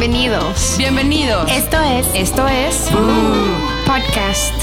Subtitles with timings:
[0.00, 0.78] Bienvenidos.
[0.78, 1.52] Bienvenidos.
[1.52, 2.88] Esto es Esto es
[3.84, 4.54] Podcast.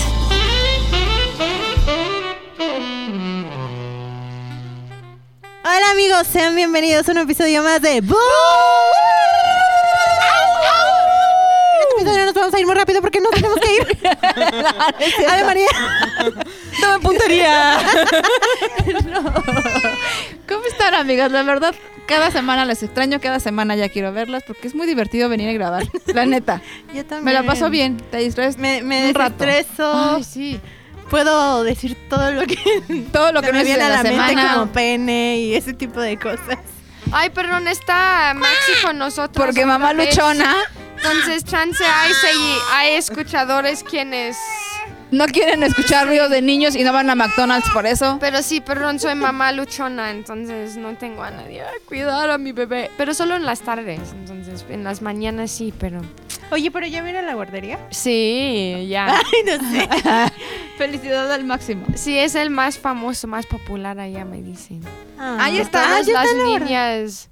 [5.63, 8.17] Hola amigos, sean bienvenidos a un episodio más de Boo.
[11.75, 13.85] En este episodio nos vamos a ir muy rápido porque no tenemos que ir.
[15.29, 15.69] A ver, María.
[16.81, 17.77] Dame puntería.
[20.49, 21.31] ¿Cómo están, amigas?
[21.31, 21.75] La verdad,
[22.07, 25.53] cada semana las extraño, cada semana ya quiero verlas porque es muy divertido venir a
[25.53, 25.85] grabar.
[26.07, 26.61] La neta.
[26.93, 27.23] Yo también.
[27.25, 27.97] Me la paso bien.
[27.97, 29.45] Te distraes Me, me un rato.
[29.79, 30.59] Ay, sí.
[31.09, 32.57] Puedo decir todo lo que,
[33.13, 34.53] Todo lo que me viene a la, la mente semana.
[34.55, 36.57] como pene y ese tipo de cosas.
[37.11, 39.45] Ay, perdón, está Maxi con nosotros.
[39.45, 40.15] Porque mamá vez.
[40.15, 40.55] luchona
[40.97, 41.83] Entonces, chance
[42.73, 44.35] hay escuchadores quienes...
[45.11, 48.17] no quieren escuchar ruidos de niños y no van a McDonald's por eso.
[48.19, 52.51] Pero sí, perdón, soy mamá luchona, entonces no tengo a nadie a cuidar a mi
[52.51, 52.91] bebé.
[52.97, 56.01] Pero solo en las tardes, entonces en las mañanas sí, pero...
[56.49, 57.77] Oye, pero ya viene a la guardería.
[57.89, 59.07] Sí, ya.
[59.17, 59.89] Ay, no sé.
[60.77, 61.85] Felicidad al máximo.
[61.95, 64.81] Sí, es el más famoso, más popular allá, me dicen.
[65.19, 65.81] Ahí está.
[65.81, 67.29] Ah, Todas ya las está niñas...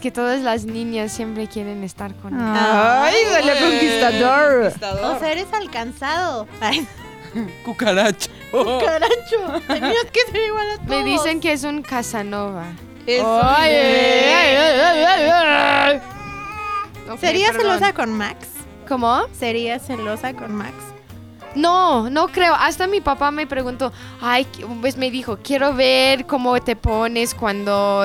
[0.00, 2.40] que todas las niñas siempre quieren estar con él.
[2.42, 3.14] Ay,
[3.62, 4.72] conquistador.
[5.04, 6.46] O sea, eres alcanzado.
[6.60, 6.86] Ay,
[7.64, 8.30] Cucaracho.
[8.52, 9.62] caracho.
[9.68, 10.88] Tenías que ser igual a todos.
[10.88, 12.64] Me dicen que es un Casanova.
[13.06, 13.40] Eso.
[13.42, 16.00] Ay, ay, ay, ay, ay, ay.
[17.08, 17.74] Ok, ¿Serías perdón.
[17.78, 18.48] celosa con Max?
[18.88, 19.26] ¿Cómo?
[19.38, 20.74] ¿Serías celosa con Max?
[21.56, 22.54] No, no creo.
[22.54, 24.46] Hasta mi papá me preguntó, ay,
[24.80, 28.04] pues me dijo, quiero ver cómo te pones cuando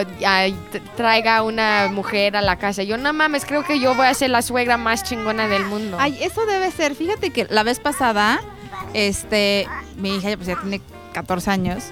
[0.96, 2.84] traiga una mujer a la casa.
[2.84, 5.98] Yo, no mames, creo que yo voy a ser la suegra más chingona del mundo.
[6.00, 6.96] Ay, eso debe ser.
[6.96, 8.42] Fíjate que la vez pasada,
[8.94, 10.82] este, mi hija pues ya tiene
[11.14, 11.84] 14 años.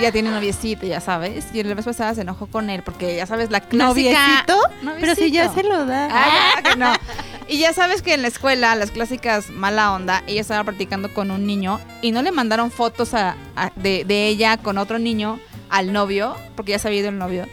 [0.00, 1.46] Ya tiene noviecito, ya sabes.
[1.54, 3.86] Y la vez pasada se enojó con él porque ya sabes la clásica...
[3.88, 4.60] ¿Noviecito?
[5.00, 5.68] Pero si ya Noviecito.
[5.68, 6.08] se lo da.
[6.12, 6.92] Ah, que no.
[7.48, 11.30] Y ya sabes que en la escuela, las clásicas mala onda, ella estaba practicando con
[11.32, 15.40] un niño y no le mandaron fotos a- a- de, de ella con otro niño
[15.68, 17.46] al novio, porque ya se había ido el novio.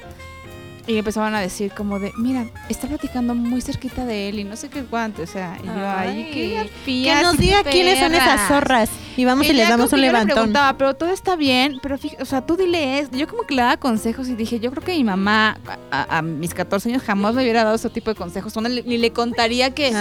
[0.87, 4.55] Y empezaban a decir como de, mira, está platicando muy cerquita de él y no
[4.55, 5.21] sé qué cuánto.
[5.21, 8.47] O sea, y yo, ay, qué Que nos y diga quiénes son esas perras".
[8.47, 8.89] zorras.
[9.17, 10.35] Y vamos y, les ya damos un que yo le levantón.
[10.35, 13.09] preguntaba, pero todo está bien, pero fíjate, o sea, tú dile es.
[13.11, 15.57] Yo como que le daba consejos y dije, yo creo que mi mamá
[15.91, 18.55] a, mis 14 años jamás me hubiera dado ese tipo de consejos.
[18.55, 19.91] O no ni le contaría que,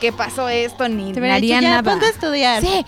[0.00, 1.82] que pasó esto, ni Te haría nada.
[1.82, 2.60] ponte a estudiar.
[2.62, 2.84] Sí,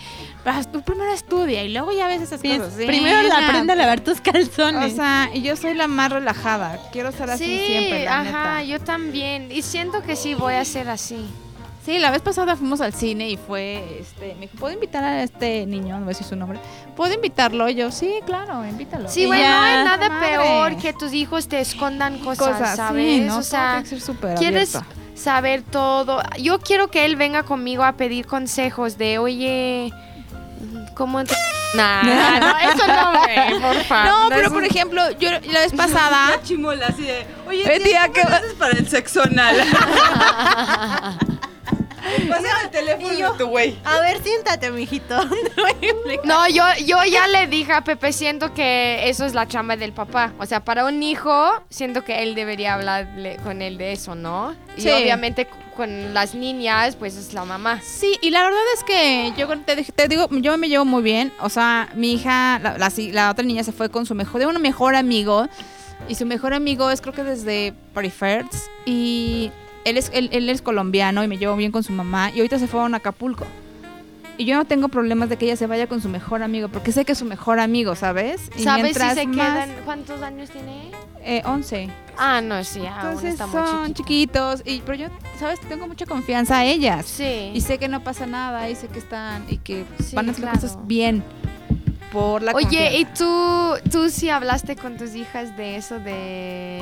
[0.53, 2.73] vas- tú primero estudia y luego ya ves esas cosas.
[2.77, 3.47] Sí, Primero la ya.
[3.47, 4.93] aprende a lavar tus calzones.
[4.93, 6.79] O sea, y yo soy la más relajada.
[6.91, 8.25] Quiero ser así sí, siempre, la ajá,
[8.55, 8.63] neta.
[8.63, 9.51] yo también.
[9.51, 11.17] Y siento que sí voy a ser así.
[11.85, 15.23] Sí, la vez pasada fuimos al cine y fue, este, me dijo, ¿puedo invitar a
[15.23, 15.93] este niño?
[15.93, 16.59] No voy a decir su nombre.
[16.97, 17.69] ¿Puedo invitarlo?
[17.69, 19.07] Y yo, sí, claro, invítalo.
[19.07, 20.27] Sí, güey, no hay nada madre.
[20.37, 23.15] peor que tus hijos te escondan cosas, cosas, ¿sabes?
[23.15, 23.37] sí, ¿no?
[23.37, 24.95] O sea, tiene que ser súper quieres abierto.
[25.15, 26.21] saber todo.
[26.41, 29.93] Yo quiero que él venga conmigo a pedir consejos de, oye,
[30.97, 31.35] ¿cómo te...
[31.75, 32.01] Nah,
[32.39, 34.11] no, eso no, güey, por favor.
[34.11, 36.31] No, pero por ejemplo, yo la vez pasada...
[36.35, 39.55] La chimola así de, oye, Eh, tía, tía, ¿cómo ¿qué haces para el sexo anal?
[42.29, 43.77] Pásame el teléfono y yo- de tu güey.
[43.83, 45.17] A ver, siéntate, mijito.
[46.23, 49.93] No, yo, yo ya le dije a Pepe, siento que eso es la chamba del
[49.93, 50.33] papá.
[50.39, 54.55] O sea, para un hijo, siento que él debería hablarle con él de eso, ¿no?
[54.75, 54.89] Y Sí.
[54.89, 57.79] obviamente cu- con las niñas, pues es la mamá.
[57.81, 61.03] Sí, y la verdad es que yo te, dije- te digo, yo me llevo muy
[61.03, 61.31] bien.
[61.39, 64.47] O sea, mi hija, la, la, la otra niña se fue con su mejor, de
[64.47, 65.47] un mejor amigo.
[66.09, 68.69] Y su mejor amigo es creo que desde Perifers.
[68.85, 69.51] Y
[69.89, 72.29] él es, él, él es colombiano y me llevo bien con su mamá.
[72.31, 73.45] Y ahorita se fueron a Acapulco.
[74.39, 76.91] Y yo no tengo problemas de que ella se vaya con su mejor amigo, porque
[76.91, 78.51] sé que es su mejor amigo, ¿sabes?
[78.55, 79.69] Y ¿Sabes si se más- quedan?
[79.83, 80.91] ¿Cuántos años tiene?
[81.23, 81.89] Eh, 11.
[82.17, 84.03] Ah, no, sí, aún Entonces está muy son chiquito.
[84.03, 84.61] chiquitos.
[84.65, 85.07] Y, pero yo,
[85.39, 85.59] ¿sabes?
[85.61, 87.07] Tengo mucha confianza a ellas.
[87.07, 87.49] Sí.
[87.53, 90.31] Y sé que no pasa nada, y sé que están, y que Sí, van a
[90.33, 90.59] hacer claro.
[90.61, 91.23] cosas bien.
[92.11, 96.81] Por la Oye, ¿y tú, tú sí hablaste con tus hijas de eso de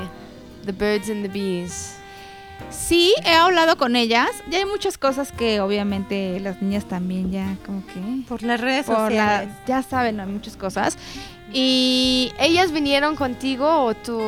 [0.65, 1.95] The Birds and the Bees?
[2.69, 4.29] Sí, he hablado con ellas.
[4.49, 7.93] Ya hay muchas cosas que obviamente las niñas también ya como que...
[8.27, 9.49] Por las redes por la- sociales.
[9.67, 10.97] ya saben, hay muchas cosas.
[11.53, 14.19] Y ¿Ellas vinieron contigo o tú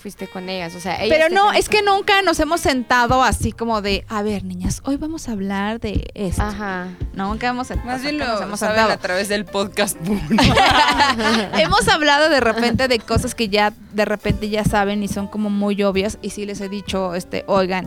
[0.00, 0.74] fuiste con ellas?
[0.74, 4.22] O sea, ellas Pero no, es que nunca nos hemos sentado así como de, a
[4.22, 6.42] ver, niñas, hoy vamos a hablar de esto.
[6.42, 6.88] Ajá.
[7.14, 8.92] Nunca hemos, Más o sea, bien lo hemos saben sentado.
[8.92, 9.96] a través del podcast.
[11.58, 15.50] hemos hablado de repente de cosas que ya de repente ya saben y son como
[15.50, 17.86] muy obvias y sí les he dicho, este, oigan,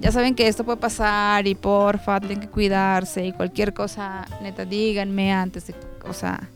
[0.00, 4.64] ya saben que esto puede pasar y porfa, tienen que cuidarse y cualquier cosa, neta,
[4.64, 5.74] díganme antes de,
[6.08, 6.48] o sea,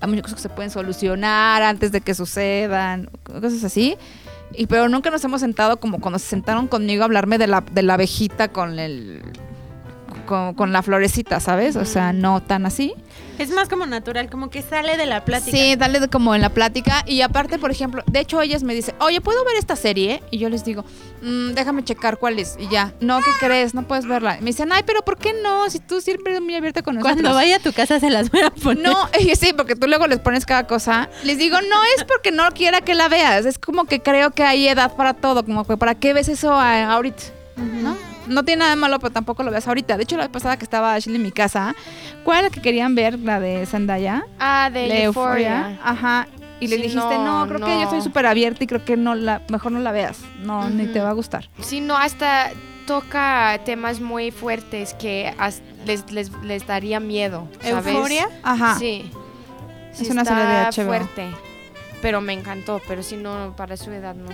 [0.00, 3.96] hay muchas cosas que se pueden solucionar antes de que sucedan, cosas así.
[4.54, 7.60] Y pero nunca nos hemos sentado como cuando se sentaron conmigo a hablarme de la,
[7.60, 9.22] de la abejita con el
[10.28, 11.74] con, con la florecita, ¿sabes?
[11.74, 12.94] O sea, no tan así.
[13.38, 15.56] Es más como natural, como que sale de la plática.
[15.56, 17.04] Sí, dale como en la plática.
[17.06, 20.22] Y aparte, por ejemplo, de hecho, ellas me dicen, oye, ¿puedo ver esta serie?
[20.30, 20.84] Y yo les digo,
[21.22, 22.56] "Mm, déjame checar cuál es.
[22.58, 23.74] Y ya, no, ¿qué crees?
[23.74, 24.36] No puedes verla.
[24.38, 25.70] Y me dicen, ay, pero ¿por qué no?
[25.70, 27.14] Si tú siempre eres muy abierta con nosotros.
[27.22, 28.82] Cuando vaya a tu casa se las voy a poner.
[28.82, 29.08] No,
[29.40, 31.08] sí, porque tú luego les pones cada cosa.
[31.24, 33.46] Les digo, no es porque no quiera que la veas.
[33.46, 35.44] Es como que creo que hay edad para todo.
[35.44, 37.22] Como que para qué ves eso ahorita,
[37.56, 38.07] ¿no?
[38.28, 39.96] No tiene nada de malo, pero tampoco lo veas ahorita.
[39.96, 41.74] De hecho, la vez pasada que estaba Ashley en mi casa,
[42.24, 43.18] ¿cuál era la que querían ver?
[43.18, 44.24] La de Zendaya.
[44.38, 45.78] Ah, de La Euphoria.
[45.82, 46.28] Ajá.
[46.60, 48.96] Y le Sí, dijiste, no, no, creo que yo soy súper abierta y creo que
[48.96, 50.18] no la, mejor no la veas.
[50.40, 51.48] No, ni te va a gustar.
[51.60, 52.50] Sí, no, hasta
[52.86, 55.32] toca temas muy fuertes que
[55.86, 57.86] les, les, les daría miedo, ¿sabes?
[57.94, 58.28] ¿Euforia?
[58.42, 58.76] Ajá.
[58.78, 59.10] Sí.
[59.92, 60.86] Sí Es una serie de HBO.
[60.86, 61.28] fuerte.
[62.02, 64.30] Pero me encantó, pero si no, para su edad no.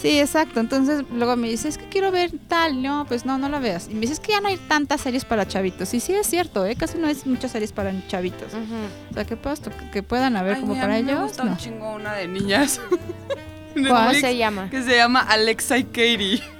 [0.00, 0.60] Sí, exacto.
[0.60, 2.82] Entonces luego me dice, es que quiero ver tal.
[2.82, 3.88] No, pues no, no la veas.
[3.90, 5.92] Y me dice, es que ya no hay tantas series para chavitos.
[5.94, 6.74] Y sí, es cierto, ¿eh?
[6.76, 8.52] Casi no hay muchas series para chavitos.
[9.10, 9.60] O sea, que, puedas
[9.92, 11.22] que puedan haber Ay, como a para mí Me ellos.
[11.24, 11.52] gusta No.
[11.52, 12.80] un chingo una de niñas.
[13.74, 14.68] ¿Cómo Netflix, se llama?
[14.70, 16.42] Que se llama Alexa y Katie.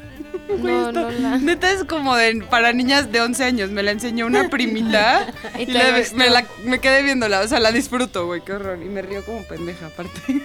[0.48, 1.38] Güey, No, no la...
[1.38, 3.70] Neta es como de para niñas de 11 años.
[3.70, 5.26] Me la enseñó una primita.
[5.58, 7.40] Y y te la- me, la- me quedé viéndola.
[7.40, 8.40] O sea, la disfruto, güey.
[8.42, 8.78] Qué horror.
[8.82, 10.42] Y me río como pendeja, aparte.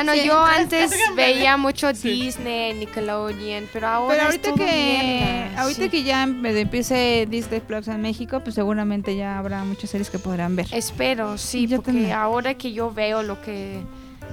[0.00, 4.56] Ah, no, Sí, yo antes veía mucho Disney, Nickelodeon, pero ahora Pero es ahorita todo
[4.56, 5.88] que mierda, ahorita sí.
[5.90, 10.56] que ya empiece Disney Plus en México, pues seguramente ya habrá muchas series que podrán
[10.56, 10.68] ver.
[10.72, 12.12] Espero, sí, Yo porque también.
[12.12, 13.82] ahora que yo veo lo que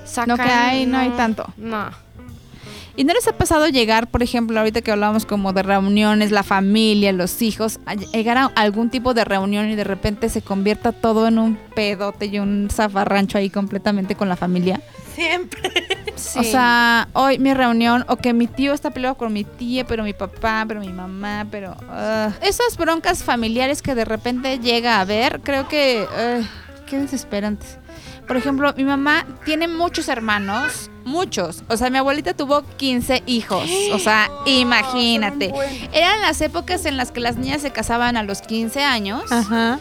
[0.05, 0.37] sacan...
[0.37, 1.45] Lo que hay, no hay tanto.
[1.57, 1.89] No.
[2.95, 6.41] ¿Y no les ha pasado llegar, por ejemplo, ahorita que hablamos como de reuniones, la
[6.43, 10.93] familia, los hijos, a llegar a algún tipo de reunión y de repente se convierta
[10.93, 14.81] todo en un pedote y un zafarrancho ahí completamente con la familia?
[15.17, 15.71] Siempre.
[16.15, 16.39] Sí.
[16.39, 20.03] O sea, hoy mi reunión, o que mi tío está peleado con mi tía, pero
[20.03, 21.71] mi papá, pero mi mamá, pero...
[21.71, 22.33] ugh.
[22.41, 26.07] esas broncas familiares que de repente llega a ver, creo que...
[26.85, 27.79] qué desesperantes.
[28.27, 31.63] Por ejemplo, mi mamá tiene muchos hermanos, muchos.
[31.69, 33.69] O sea, mi abuelita tuvo 15 hijos.
[33.93, 35.53] O sea, imagínate.
[35.93, 39.31] Eran las épocas en las que las niñas se casaban a los 15 años.
[39.31, 39.79] Ajá.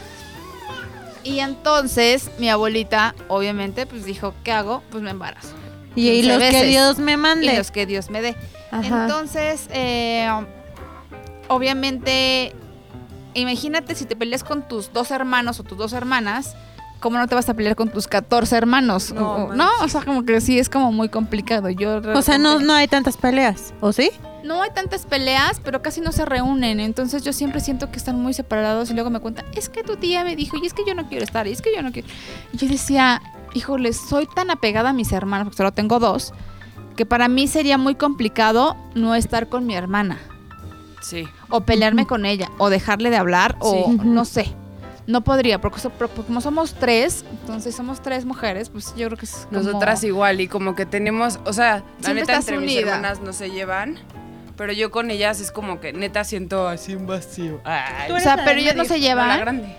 [1.27, 4.81] Y entonces mi abuelita, obviamente, pues dijo, ¿qué hago?
[4.89, 5.49] Pues me embarazo.
[5.95, 6.63] Y, y 15 los que.
[6.65, 7.57] Dios me Y mande.
[7.57, 8.35] los que Dios me dé.
[8.71, 9.03] Ajá.
[9.03, 10.29] Entonces, eh,
[11.47, 12.53] obviamente,
[13.33, 16.55] imagínate si te peleas con tus dos hermanos o tus dos hermanas,
[16.99, 19.11] ¿cómo no te vas a pelear con tus 14 hermanos?
[19.13, 21.69] No, O- no, o sea, como que sí es como muy complicado.
[21.69, 24.11] Yo o sea, no, no hay tantas peleas, ¿o sí?
[24.43, 26.79] No hay tantas peleas, pero casi no se reúnen.
[26.79, 29.97] Entonces yo siempre siento que están muy separados y luego me cuentan, es que tu
[29.97, 31.91] tía me dijo, y es que yo no quiero estar, y es que yo no
[31.91, 32.07] quiero.
[32.53, 33.21] Y yo decía,
[33.53, 36.33] híjole, soy tan apegada a mis hermanos, porque solo tengo dos,
[36.95, 40.19] que para mí sería muy complicado no estar con mi hermana.
[41.01, 41.27] Sí.
[41.49, 44.53] O pelearme con ella, o dejarle de hablar, o no sé.
[45.05, 45.79] No podría, porque,
[46.25, 49.61] como somos tres, entonces somos tres mujeres, pues yo creo que es como...
[49.61, 50.41] Nosotras igual.
[50.41, 51.39] Y como que tenemos.
[51.45, 53.97] O sea, la Siempre neta, entre mis hermanas no se llevan.
[54.57, 57.61] Pero yo con ellas es como que neta siento así un vacío.
[57.63, 59.39] Ay, O sea, pero de ellos no se como la llevan.
[59.39, 59.75] grande.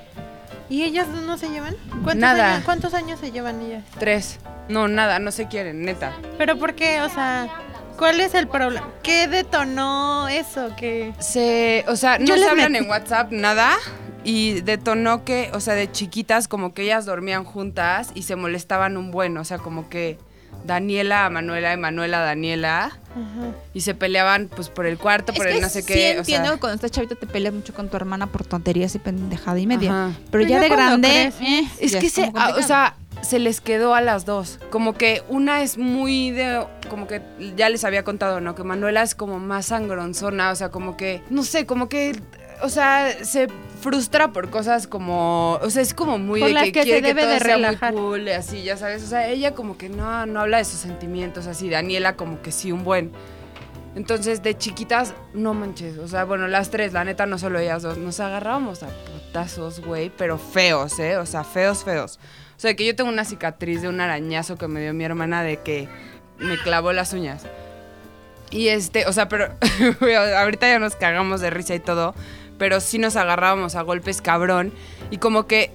[0.70, 1.74] ¿Y ellas no se llevan?
[2.04, 2.52] ¿Cuántos Nada.
[2.54, 3.84] Años, ¿Cuántos años se llevan ellas?
[3.98, 4.38] Tres.
[4.68, 6.12] No, nada, no se quieren, neta.
[6.36, 7.00] ¿Pero por qué?
[7.00, 7.48] O sea,
[7.98, 8.86] ¿cuál es el problema?
[9.02, 10.70] ¿Qué detonó eso?
[10.76, 13.76] que Se, o sea, no Yo se hablan metí- en WhatsApp nada
[14.24, 18.96] y detonó que, o sea, de chiquitas como que ellas dormían juntas y se molestaban
[18.98, 20.18] un buen, o sea, como que
[20.64, 22.98] Daniela a Manuela y Manuela a Daniela
[23.74, 26.18] y se peleaban pues por el cuarto, por es el no sé sí qué, o
[26.18, 28.98] entiendo sea, que cuando estás chavito te peleas mucho con tu hermana por tonterías y
[29.00, 29.90] pendejada y media.
[29.90, 30.12] Ajá.
[30.30, 31.32] Pero Pero ya ya de grande...
[31.40, 34.60] eh, Es que se, ah, o sea, se les quedó a las dos.
[34.70, 37.22] Como que una es muy de, como que
[37.56, 38.54] ya les había contado, ¿no?
[38.54, 42.20] Que Manuela es como más sangronzona, o sea, como que, no sé, como que,
[42.62, 43.48] o sea, se
[43.80, 46.84] frustra por cosas como, o sea, es como muy Por de las que, que se
[46.84, 47.92] quiere que debe todo de sea relajar.
[47.92, 49.02] muy cool, así, ya sabes.
[49.02, 51.70] O sea, ella como que no, no habla de sus sentimientos, así.
[51.70, 53.12] Daniela como que sí, un buen.
[53.94, 55.98] Entonces, de chiquitas, no manches.
[55.98, 57.98] O sea, bueno, las tres, la neta, no solo ellas dos.
[57.98, 61.16] Nos agarrábamos a putazos, güey, pero feos, ¿eh?
[61.16, 62.18] O sea, feos, feos.
[62.56, 65.42] O sea, que yo tengo una cicatriz de un arañazo que me dio mi hermana
[65.42, 65.88] de que
[66.38, 67.44] me clavó las uñas.
[68.50, 69.52] Y este, o sea, pero
[70.38, 72.14] ahorita ya nos cagamos de risa y todo,
[72.58, 74.72] pero sí nos agarrábamos a golpes cabrón.
[75.10, 75.70] Y como que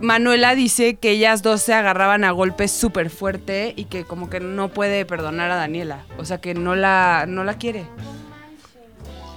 [0.00, 4.40] Manuela dice que ellas dos se agarraban a golpes súper fuerte y que como que
[4.40, 6.04] no puede perdonar a Daniela.
[6.18, 7.84] O sea, que no la, no la quiere.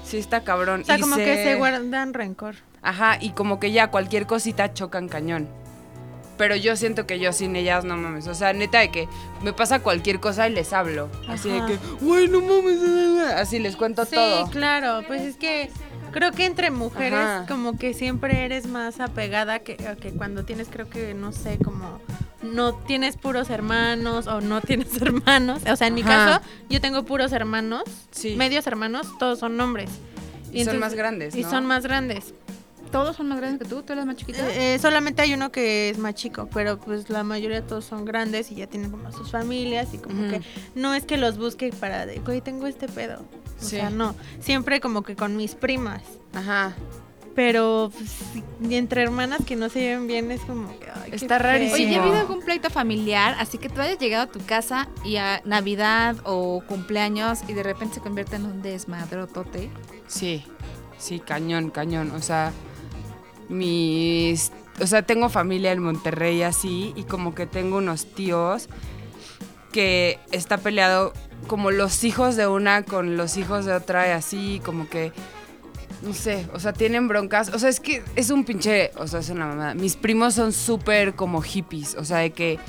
[0.06, 0.82] Sí, está cabrón.
[0.82, 2.56] O sea, Y como que se guardan rencor.
[2.82, 5.48] Ajá, y como que ya cualquier cosita chocan cañón.
[6.38, 8.27] Pero yo siento que yo sin ellas no mames.
[8.27, 9.08] O sea, neta de que
[9.44, 11.10] me pasa cualquier cosa y les hablo.
[11.30, 12.80] Así de que, güey, no mames.
[13.36, 14.48] Así les cuento Sí, todo.
[14.50, 15.70] claro, pues es que
[16.13, 17.46] creo que entre mujeres Ajá.
[17.48, 22.00] como que siempre eres más apegada que, que cuando tienes, creo que, no sé, como
[22.41, 25.62] no tienes puros hermanos o no tienes hermanos.
[25.70, 26.10] O sea, en mi Ajá.
[26.39, 28.36] caso, yo tengo puros hermanos, Sí.
[28.36, 29.89] medios hermanos, todos son hombres.
[30.51, 32.34] Y son más grandes, Y son más grandes.
[32.91, 34.48] Todos son más grandes que tú, tú eres más chiquita.
[34.51, 38.05] Eh, eh, solamente hay uno que es más chico, pero pues la mayoría todos son
[38.05, 40.41] grandes y ya tienen como sus familias y como que
[40.75, 43.25] no es que los busque para de, güey, tengo este pedo.
[43.63, 43.77] O Sí.
[43.77, 46.01] sea, no, siempre como que con mis primas.
[46.34, 46.74] Ajá.
[47.36, 48.12] Pero pues,
[48.72, 50.70] entre hermanas que no se lleven bien es como
[51.03, 51.74] ay, Está rarísimo.
[51.75, 53.36] Oye, Sí, ¿ha habido algún pleito familiar?
[53.39, 57.63] Así que tú hayas llegado a tu casa y a Navidad o cumpleaños y de
[57.63, 59.72] repente se convierte en un desmadrotote.
[60.05, 60.46] Sí,
[61.00, 62.12] sí, cañón, cañón.
[62.12, 62.51] O sea,
[63.50, 64.51] mis...
[64.82, 68.70] O sea, tengo familia en Monterrey así y como que tengo unos tíos
[69.74, 71.12] que está peleado
[71.48, 75.12] como los hijos de una con los hijos de otra y así, como que...
[76.01, 77.50] No sé, o sea, tienen broncas.
[77.50, 78.92] O sea, es que es un pinche...
[78.98, 79.74] O sea, es una mamada.
[79.74, 81.96] Mis primos son súper como hippies.
[81.96, 82.60] O sea, de que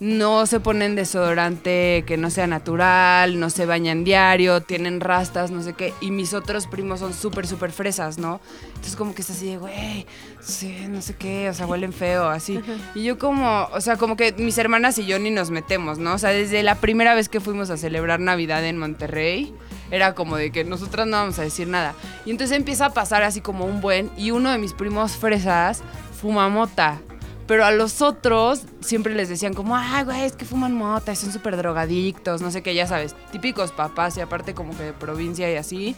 [0.00, 5.62] no se ponen desodorante que no sea natural, no se bañan diario, tienen rastas, no
[5.62, 5.92] sé qué.
[6.00, 8.40] Y mis otros primos son súper, súper fresas, ¿no?
[8.68, 10.06] Entonces como que es así de, güey,
[10.40, 12.60] sí, no sé qué, o sea, huelen feo, así.
[12.94, 16.14] Y yo como, o sea, como que mis hermanas y yo ni nos metemos, ¿no?
[16.14, 19.52] O sea, desde la primera vez que fuimos a celebrar Navidad en Monterrey,
[19.90, 21.94] era como de que nosotras no vamos a decir nada.
[22.24, 25.82] Y entonces empieza a pasar así como un buen, y uno de mis primos fresas
[26.20, 27.00] fuma mota.
[27.48, 31.32] Pero a los otros siempre les decían como, ay, güey, es que fuman mota son
[31.32, 35.50] súper drogadictos, no sé qué, ya sabes, típicos papás y aparte como que de provincia
[35.50, 35.96] y así,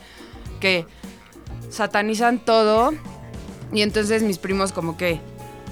[0.61, 0.87] que
[1.69, 2.92] satanizan todo.
[3.73, 5.21] Y entonces mis primos como que,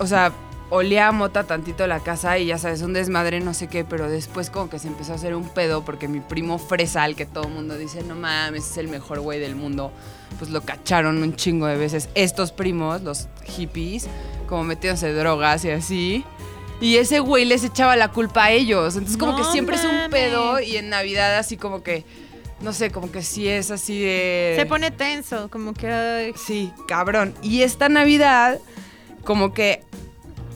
[0.01, 0.33] o sea,
[0.71, 4.09] olía a mota tantito la casa y ya sabes, un desmadre, no sé qué, pero
[4.09, 7.45] después como que se empezó a hacer un pedo porque mi primo Fresal, que todo
[7.45, 9.93] el mundo dice, no mames, es el mejor güey del mundo,
[10.39, 12.09] pues lo cacharon un chingo de veces.
[12.15, 14.09] Estos primos, los hippies,
[14.49, 16.25] como metiéndose drogas y así.
[16.81, 18.95] Y ese güey les echaba la culpa a ellos.
[18.95, 22.05] Entonces como No que siempre es un pedo y en Navidad así como que,
[22.61, 24.55] no sé, como que sí es así de...
[24.57, 27.35] Se pone tenso, como que Sí, cabrón.
[27.43, 28.61] Y esta Navidad,
[29.25, 29.83] como que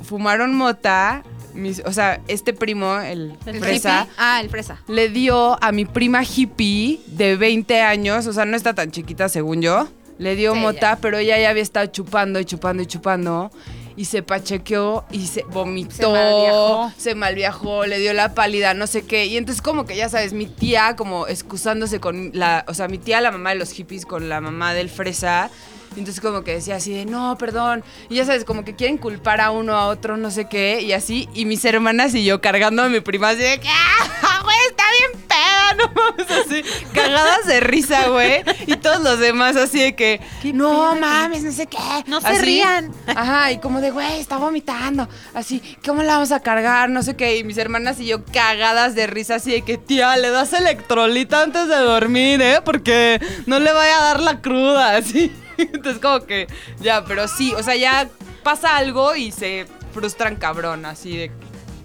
[0.03, 1.23] fumaron mota,
[1.55, 4.15] mis- o sea, este primo, el, El fresa, hippie.
[4.19, 4.79] Ah, el fresa.
[4.89, 9.29] le dio a mi prima hippie de 20 años, o sea, no está tan chiquita
[9.29, 12.87] según yo, le dio Sí, mota, pero ella ya había estado chupando y chupando y
[12.87, 13.51] chupando.
[13.95, 16.93] Y se pachequeó y se vomitó, Se malviajó.
[16.97, 19.27] se malviajó, le dio la pálida, no sé qué.
[19.27, 22.97] Y entonces como que ya sabes, mi tía como excusándose con la, o sea, mi
[22.97, 25.51] tía, la mamá de los hippies, con la mamá del fresa.
[25.95, 27.85] Y entonces como que decía así de, no, perdón.
[28.09, 30.81] Y ya sabes, como que quieren culpar a uno, a otro, no sé qué.
[30.81, 34.41] Y así, y mis hermanas y yo cargando a mi prima así de que, ¡ah,
[34.43, 35.63] güey, está bien peda!
[35.79, 38.43] No mames, así, cagadas de risa, güey.
[38.67, 40.21] Y todos los demás así de que,
[40.53, 41.79] no mames, no sé qué.
[42.07, 42.93] No se rían.
[43.07, 45.09] Ajá, y como de, güey, está vomitando.
[45.35, 46.91] Así, ¿cómo la vamos a cargar?
[46.91, 47.39] No sé qué.
[47.39, 51.43] Y mis hermanas y yo cagadas de risa, así de que, tía, le das electrolita
[51.43, 52.61] antes de dormir, ¿eh?
[52.63, 55.33] Porque no le vaya a dar la cruda, así.
[55.59, 56.47] Entonces, como que,
[56.81, 58.09] ya, pero sí, o sea, ya
[58.43, 61.31] pasa algo y se frustran cabrón, así de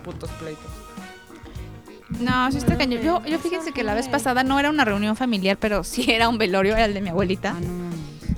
[0.03, 0.65] putos pleitos.
[2.19, 3.01] No, sí está cañón.
[3.01, 6.29] Yo, yo fíjense que la vez pasada no era una reunión familiar, pero sí era
[6.29, 7.55] un velorio, era el de mi abuelita.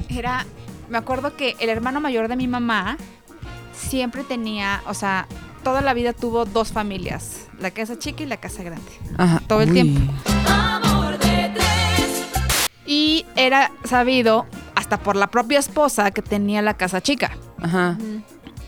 [0.09, 0.45] Era,
[0.89, 2.97] me acuerdo que el hermano mayor de mi mamá
[3.73, 5.27] siempre tenía, o sea,
[5.63, 8.91] toda la vida tuvo dos familias, la casa chica y la casa grande.
[9.17, 9.41] Ajá.
[9.47, 10.01] Todo el tiempo.
[12.85, 14.47] Y era sabido,
[14.89, 17.37] hasta por la propia esposa, que tenía la casa chica.
[17.61, 17.95] Ajá.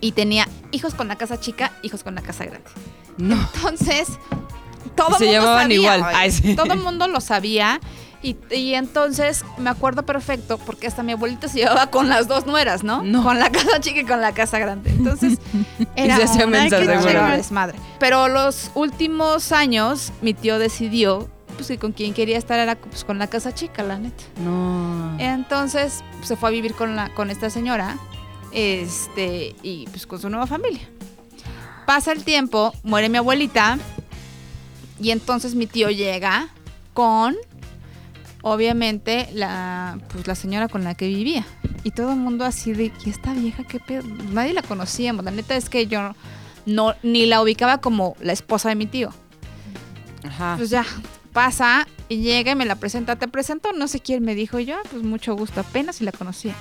[0.01, 2.69] Y tenía hijos con la casa chica, hijos con la casa grande.
[3.17, 3.35] No.
[3.55, 4.07] Entonces,
[4.95, 6.01] todo Se mundo llamaban sabía, igual.
[6.03, 6.55] oye, Ay, sí.
[6.55, 7.79] Todo el mundo lo sabía.
[8.21, 12.45] Y, y entonces me acuerdo perfecto porque hasta mi abuelita se llevaba con las dos
[12.45, 13.01] nueras, ¿no?
[13.01, 13.23] No.
[13.23, 14.91] Con la casa chica y con la casa grande.
[14.91, 15.39] Entonces
[15.95, 17.25] era se seguro.
[17.31, 17.79] desmadre.
[17.99, 23.03] Pero los últimos años mi tío decidió pues que con quien quería estar era pues,
[23.03, 24.23] con la casa chica, la neta.
[24.43, 25.15] No.
[25.19, 27.97] Entonces pues, se fue a vivir con, la, con esta señora
[28.51, 30.87] este, y pues con su nueva familia.
[31.85, 33.77] Pasa el tiempo, muere mi abuelita
[35.01, 36.49] y entonces mi tío llega
[36.93, 37.35] con,
[38.43, 41.45] obviamente, la, pues, la señora con la que vivía.
[41.83, 44.03] Y todo el mundo así de, ¿y esta vieja qué pedo?
[44.31, 45.25] Nadie la conocíamos.
[45.25, 46.13] La neta es que yo
[46.67, 49.09] no, ni la ubicaba como la esposa de mi tío.
[50.23, 50.55] Ajá.
[50.57, 50.85] Pues ya,
[51.31, 53.15] pasa y llega y me la presenta.
[53.15, 53.71] ¿Te presento?
[53.73, 54.75] No sé quién me dijo Y yo.
[54.75, 56.53] "Ah, Pues mucho gusto, apenas si la conocía.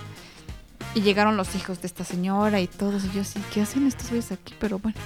[0.94, 3.04] Y llegaron los hijos de esta señora y todos.
[3.04, 4.54] Y yo sí, ¿qué hacen estos güeyes aquí?
[4.58, 4.98] Pero bueno.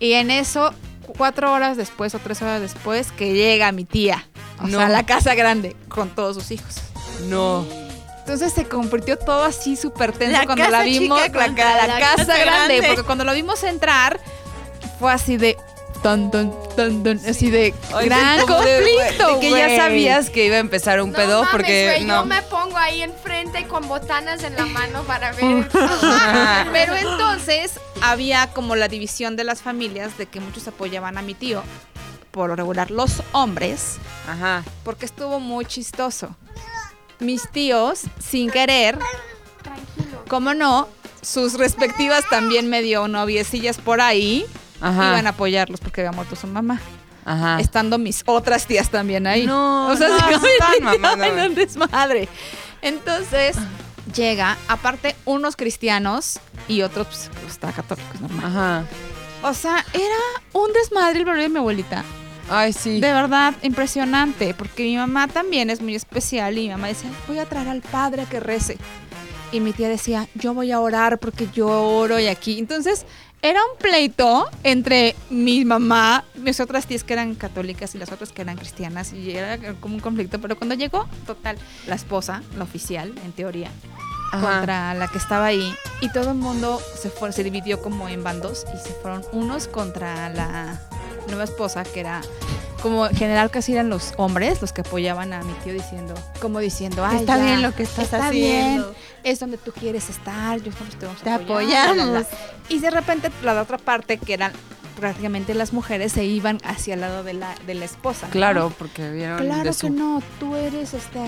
[0.00, 0.72] Y en eso,
[1.16, 4.26] cuatro horas después o tres horas después, que llega mi tía.
[4.60, 4.78] O No.
[4.78, 6.76] sea, a la casa grande con todos sus hijos.
[7.28, 7.66] No.
[8.20, 11.98] Entonces se convirtió todo así súper tenso La cuando la vimos, chica la, la la
[11.98, 12.82] casa, casa grande, grande.
[12.88, 14.20] porque cuando lo vimos entrar
[15.00, 15.56] fue así de
[16.02, 17.74] tan tan tan tan, así de
[18.04, 21.50] gran de- conflicto, de que ya sabías que iba a empezar un No pedo mames,
[21.52, 22.16] porque no.
[22.20, 25.68] yo me pongo ahí enfrente con botanas en la mano para ver.
[26.72, 31.34] Pero entonces había como la división de las familias de que muchos apoyaban a mi
[31.34, 31.62] tío,
[32.30, 33.96] por lo regular los hombres,
[34.28, 34.62] Ajá.
[34.84, 36.34] porque estuvo muy chistoso.
[37.20, 38.96] Mis tíos, sin querer,
[39.62, 40.24] Tranquilo.
[40.28, 40.88] como no,
[41.20, 44.46] sus respectivas también medio noviecillas por ahí
[44.80, 45.08] Ajá.
[45.10, 46.80] iban a apoyarlos porque había muerto su mamá.
[47.24, 47.60] Ajá.
[47.60, 49.46] Estando mis otras tías también ahí.
[49.46, 52.28] No, o sea, no, se están convirtió mamando, en un desmadre.
[52.80, 53.56] Entonces,
[54.14, 58.46] llega, aparte, unos cristianos y otros, pues, pues, está católicos, normal.
[58.46, 58.84] Ajá.
[59.42, 60.16] O sea, era
[60.52, 62.04] un desmadre el velorio de mi abuelita.
[62.50, 63.00] Ay, sí.
[63.00, 64.54] De verdad, impresionante.
[64.54, 67.82] Porque mi mamá también es muy especial y mi mamá decía, voy a traer al
[67.82, 68.78] padre a que rece.
[69.52, 72.58] Y mi tía decía, yo voy a orar porque yo oro y aquí.
[72.58, 73.06] Entonces,
[73.42, 78.32] era un pleito entre mi mamá, mis otras tías que eran católicas y las otras
[78.32, 79.12] que eran cristianas.
[79.12, 80.40] Y era como un conflicto.
[80.40, 83.70] Pero cuando llegó, total, la esposa, la oficial, en teoría,
[84.32, 84.56] Ajá.
[84.56, 88.22] contra la que estaba ahí y todo el mundo se fue, se dividió como en
[88.22, 90.80] bandos y se fueron unos contra la
[91.28, 92.20] nueva esposa que era
[92.82, 96.60] como en general casi eran los hombres los que apoyaban a mi tío diciendo como
[96.60, 98.94] diciendo Ay, Está ya, bien lo que estás está bien haciendo.
[99.24, 102.10] es donde tú quieres estar yo nosotros te vamos a apoyar, apoyamos.
[102.10, 102.26] bla".
[102.68, 104.52] y de repente la otra parte que eran
[104.98, 108.32] prácticamente las mujeres se iban hacia el lado de la de la esposa ¿no?
[108.32, 109.90] Claro, porque vieron Claro de que su...
[109.90, 111.20] no, tú eres este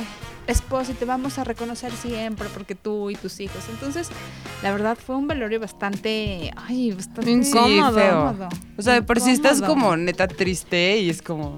[0.50, 3.62] esposo y te vamos a reconocer siempre porque tú y tus hijos.
[3.70, 4.08] Entonces,
[4.62, 7.92] la verdad fue un velorio bastante, ay, bastante Sí, incómodo.
[7.92, 8.48] feo.
[8.76, 11.56] O sea, de por si estás como neta triste y es como...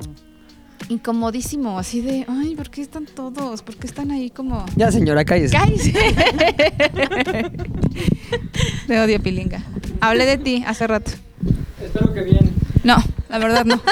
[0.89, 3.63] incomodísimo, así de, ay, ¿por qué están todos?
[3.63, 5.57] ¿Por qué están ahí como Ya, señora, cállese.
[5.57, 5.93] ¡Cállese!
[8.87, 9.63] Te odio, Pilinga.
[10.01, 11.13] Hablé de ti hace rato.
[11.83, 12.51] Espero que bien.
[12.85, 12.97] No,
[13.29, 13.81] la verdad no.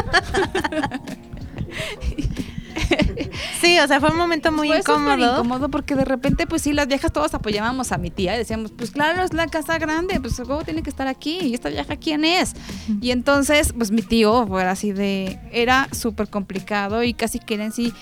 [3.61, 5.35] Sí, o sea, fue un momento muy Fue incómodo.
[5.35, 8.73] incómodo porque de repente, pues sí, las viejas todas apoyábamos a mi tía y decíamos,
[8.73, 11.39] pues claro, es la casa grande, pues el juego tiene que estar aquí.
[11.43, 12.55] ¿Y esta vieja quién es?
[13.01, 15.39] Y entonces, pues mi tío fue así de.
[15.53, 17.93] Era súper complicado y casi quieren sí.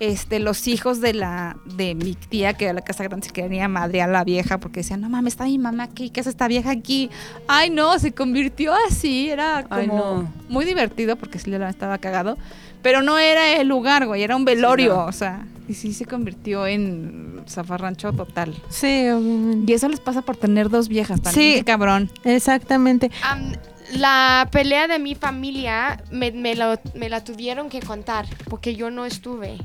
[0.00, 3.66] Este, los hijos de la de mi tía, que era la casa grande, se quería
[3.66, 6.46] madre a la vieja porque decían, no mames, está mi mamá aquí, ¿qué hace esta
[6.46, 7.10] vieja aquí?
[7.48, 10.32] Ay, no, se convirtió así, era como Ay, no.
[10.48, 12.38] muy divertido porque sí le estaba cagado,
[12.82, 15.04] pero no era el lugar, güey, era un velorio, no.
[15.06, 18.54] o sea, y sí se convirtió en zafarrancho total.
[18.68, 19.70] Sí, obviamente.
[19.72, 21.58] Y eso les pasa por tener dos viejas también, Sí.
[21.58, 22.10] qué cabrón.
[22.24, 23.10] Exactamente.
[23.22, 23.52] Am,
[23.92, 28.90] la pelea de mi familia me, me lo- me la tuvieron que contar porque yo
[28.90, 29.58] no estuve.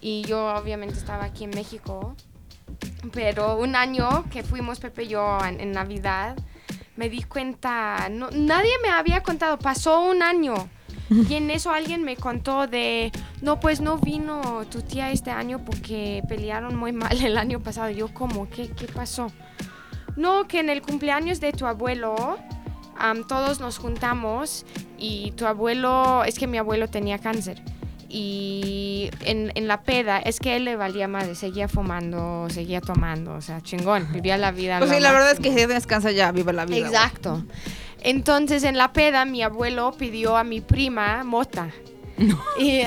[0.00, 2.16] Y yo obviamente estaba aquí en México.
[3.12, 6.36] Pero un año que fuimos Pepe y yo en, en Navidad,
[6.96, 10.54] me di cuenta, no, nadie me había contado, pasó un año.
[11.28, 15.64] Y en eso alguien me contó de, no, pues no vino tu tía este año
[15.64, 17.90] porque pelearon muy mal el año pasado.
[17.90, 18.48] Yo, ¿cómo?
[18.48, 19.30] ¿Qué, qué pasó?
[20.16, 22.38] No, que en el cumpleaños de tu abuelo,
[22.98, 24.66] am, todos nos juntamos
[24.98, 27.62] y tu abuelo, es que mi abuelo tenía cáncer.
[28.14, 33.32] Y en, en la peda, es que él le valía madre, seguía fumando, seguía tomando,
[33.32, 34.78] o sea, chingón, vivía la vida.
[34.80, 35.56] Pues sí, la verdad es máximo.
[35.56, 36.86] que si descansa ya, vive la vida.
[36.86, 37.42] Exacto.
[38.04, 41.68] Entonces en la peda mi abuelo pidió a mi prima mota.
[42.58, 42.82] Y,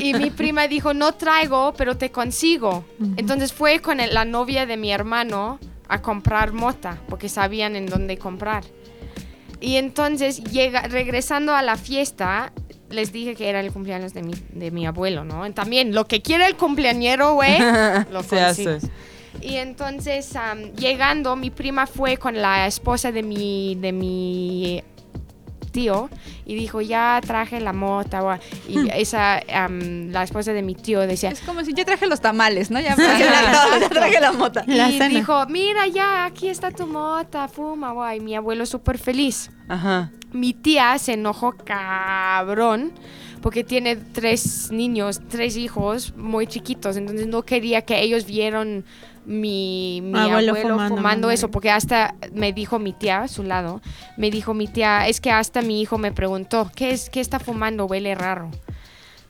[0.00, 2.84] y mi prima dijo, no traigo, pero te consigo.
[3.16, 7.86] Entonces fue con el- la novia de mi hermano a comprar mota, porque sabían en
[7.86, 8.64] dónde comprar.
[9.60, 12.52] Y entonces, llega, regresando a la fiesta,
[12.90, 15.50] les dije que era el cumpleaños de mi, de mi abuelo, ¿no?
[15.52, 17.58] También, lo que quiere el cumpleañero, güey,
[18.12, 18.70] lo Se consigo.
[18.70, 18.80] hace.
[19.40, 24.82] Y entonces, am, llegando, mi prima fue con la esposa de mi, de mi
[25.74, 26.08] tío
[26.46, 28.20] y dijo, ya traje la mota.
[28.22, 28.40] gua-".
[28.68, 32.70] Y esa, la esposa de mi tío decía, Es como si ya traje los tamales,
[32.70, 32.80] ¿no?
[32.80, 32.94] Ya,
[33.90, 34.64] traje la mota.
[34.66, 38.20] Y dijo, mira ya, aquí está tu mota, fuma, guay.
[38.20, 39.50] Mi abuelo súper feliz.
[39.68, 40.10] Ajá.
[40.32, 42.92] Mi tía se enojó cabrón
[43.44, 48.86] porque tiene tres niños, tres hijos muy chiquitos, entonces no quería que ellos vieron
[49.26, 53.42] mi, mi Abuelo abuelo, fumando, fumando, eso, porque hasta me dijo mi tía, a su
[53.42, 53.82] lado,
[54.16, 57.38] me dijo mi tía, es que hasta mi hijo me preguntó, ¿qué, es, qué está
[57.38, 57.84] fumando?
[57.84, 58.50] Huele raro.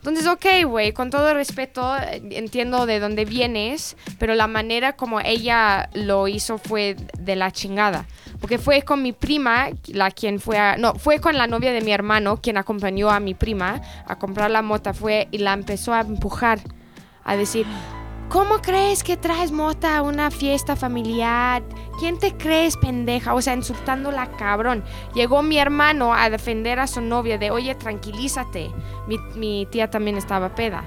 [0.07, 1.95] Entonces, ok, güey, con todo respeto,
[2.29, 8.05] entiendo de dónde vienes, pero la manera como ella lo hizo fue de la chingada.
[8.39, 11.81] Porque fue con mi prima, la quien fue a, No, fue con la novia de
[11.81, 15.91] mi hermano, quien acompañó a mi prima a comprar la mota, fue y la empezó
[15.91, 16.59] a empujar,
[17.23, 17.65] a decir...
[18.29, 21.63] ¿Cómo crees que traes mota a una fiesta familiar?
[21.99, 23.33] ¿Quién te crees, pendeja?
[23.35, 24.83] O sea, insultándola cabrón.
[25.13, 28.71] Llegó mi hermano a defender a su novia de, oye, tranquilízate.
[29.35, 30.83] Mi, tía también estaba peda.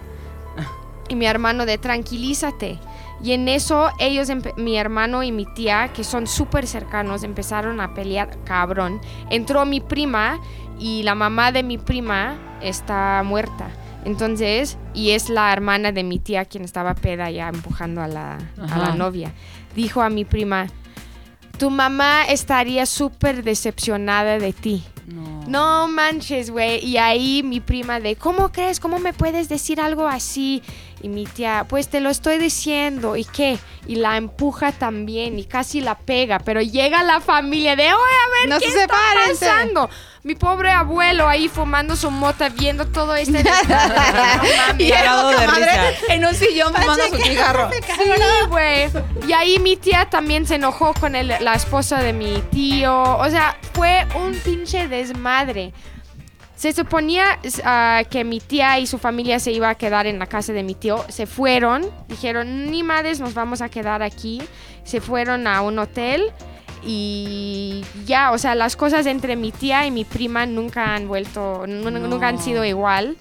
[1.09, 2.79] Y mi hermano de, tranquilízate.
[3.23, 7.95] Y en eso ellos, mi hermano y mi tía, que son súper cercanos, empezaron a
[7.95, 9.01] pelear cabrón.
[9.31, 10.39] Entró mi prima
[10.79, 13.71] y la mamá de mi prima está muerta.
[14.05, 18.39] Entonces, y es la hermana de mi tía quien estaba peda ya empujando a la,
[18.71, 19.33] a la novia.
[19.75, 20.67] Dijo a mi prima,
[21.59, 24.85] tu mamá estaría súper decepcionada de ti.
[25.07, 25.39] No.
[25.49, 26.85] No manches, güey.
[26.85, 28.79] Y ahí mi prima de, ¿cómo crees?
[28.79, 30.63] ¿Cómo me puedes decir algo así?
[31.01, 33.17] Y mi tía, pues te lo estoy diciendo.
[33.17, 33.59] ¿Y qué?
[33.87, 36.39] Y la empuja también y casi la pega.
[36.41, 39.91] Pero llega la familia de, oye, a ver, No ¿qué se está separen, pasando?
[40.29, 43.43] Mi pobre abuelo ahí fumando su mota, viendo todo este...
[43.49, 43.51] No.
[44.77, 45.91] Y Cagado de risa.
[46.11, 47.71] en un sillón fumando su cigarro.
[47.73, 47.81] Sí,
[48.51, 48.91] güey.
[49.27, 53.17] Y ahí mi tía también se enojó con el- la esposa de mi tío.
[53.17, 55.73] O sea, fue un pinche desmadre.
[56.57, 60.27] Se suponía ah, que mi tía y su familia se iba a quedar en la
[60.27, 61.07] casa de mi tío.
[61.09, 64.43] Se fueron, dijeron, ni madres, nos vamos a quedar aquí.
[64.85, 66.35] Se fueron a un hotel
[66.85, 71.67] y ya, o sea, las cosas entre mi tía y mi prima nunca han vuelto,
[71.67, 73.17] nu- nunca han sido igual.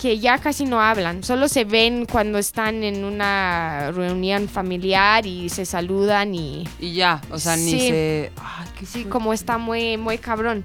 [0.00, 5.48] Que ya casi no hablan, solo se ven cuando están en una reunión familiar y
[5.48, 7.80] se saludan y Y ya, o sea, ni Sí.
[7.88, 8.32] se...
[8.36, 10.62] Ay, qué sí, como está muy, muy cabrón.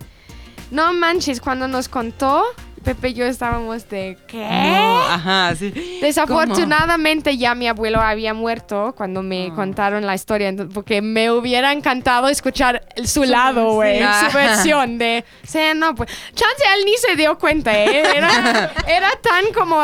[0.71, 2.43] No manches, cuando nos contó,
[2.79, 4.37] Pepe y yo estábamos de ¿qué?
[4.45, 5.71] No, ajá, sí.
[6.01, 9.55] Desafortunadamente ya mi abuelo había muerto cuando me Ah.
[9.55, 14.05] contaron la historia, porque me hubiera encantado escuchar el- su lado, güey, sí.
[14.29, 18.03] su versión de, sí, no, pues, chance él ni se dio cuenta, ¿eh?
[18.17, 18.29] Era,
[18.87, 19.77] era tan como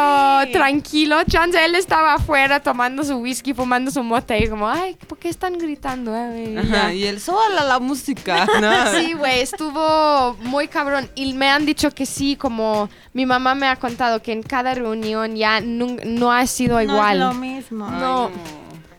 [0.51, 5.17] tranquilo, chance él estaba afuera tomando su whisky, fumando su mota y como, ay, ¿por
[5.17, 6.13] qué están gritando?
[6.15, 8.71] eh?" Ajá, y el sola la música, ¿no?
[8.95, 11.09] Sí, güey, estuvo muy cabrón.
[11.15, 14.73] Y me han dicho que sí, como mi mamá me ha contado que en cada
[14.73, 17.13] reunión ya nun- no, ha sido No igual.
[17.17, 17.89] es lo mismo.
[17.89, 18.31] No.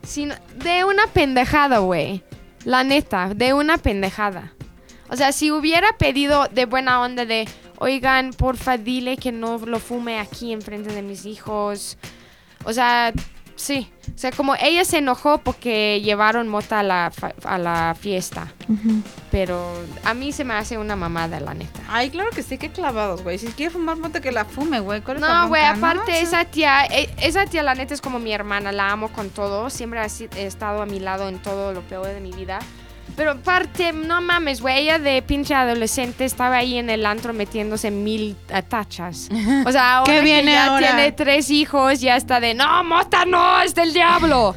[0.03, 2.22] Sino de una pendejada, güey.
[2.64, 4.53] La neta, de una pendejada.
[5.09, 9.79] O sea, si hubiera pedido de buena onda de, oigan, porfa, dile que no lo
[9.79, 11.96] fume aquí enfrente de mis hijos.
[12.64, 13.12] O sea,
[13.56, 13.90] sí.
[14.14, 18.52] O sea, como ella se enojó porque llevaron mota a la, fa- a la fiesta.
[19.30, 19.72] Pero
[20.04, 21.80] a mí se me hace una mamada, la neta.
[21.88, 23.38] Ay, claro que sí, qué clavados, güey.
[23.38, 25.00] Si quiere fumar mota, que la fume, güey.
[25.00, 25.68] ¿Cuál es la No, güey, no?
[25.70, 29.30] aparte esa tía, e- esa tía la neta es como mi hermana, la amo con
[29.30, 32.60] todo, siempre ha estado a mi lado en todo lo peor de mi vida.
[33.14, 37.90] Pero aparte, no mames, güey, ella de pinche adolescente estaba ahí en el antro metiéndose
[37.90, 38.36] mil
[38.68, 39.28] tachas.
[39.64, 40.86] O sea, ahora ¿Qué que viene ya ahora?
[40.88, 44.54] tiene tres hijos, ya está de, no, mota no, es del diablo.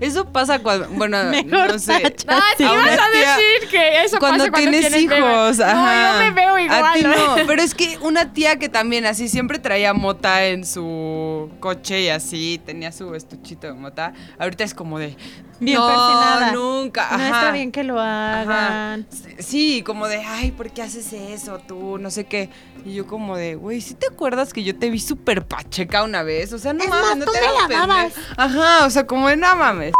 [0.00, 2.14] Eso pasa cuando, bueno, Mejor no sé.
[2.28, 5.70] Ah, ibas a tía- decir que eso cuando pasa cuando tienes tienes hijos, bebé.
[5.70, 6.12] ajá.
[6.12, 6.84] No, yo me veo igual.
[6.84, 10.64] A ti no, pero es que una tía que también así siempre traía mota en
[10.64, 14.12] su coche y así tenía su estuchito de mota.
[14.38, 15.16] Ahorita es como de
[15.60, 17.06] Bien no, nunca.
[17.10, 17.26] No ajá.
[17.26, 18.98] está bien que lo Ajá.
[19.40, 21.98] Sí, como de, ay, ¿por qué haces eso tú?
[21.98, 22.50] No sé qué.
[22.84, 26.22] Y yo como de, güey, ¿sí te acuerdas que yo te vi súper pacheca una
[26.22, 26.52] vez?
[26.52, 28.10] O sea, no mames, no te hagas pendeja.
[28.36, 29.92] Ajá, o sea, como de, no mames.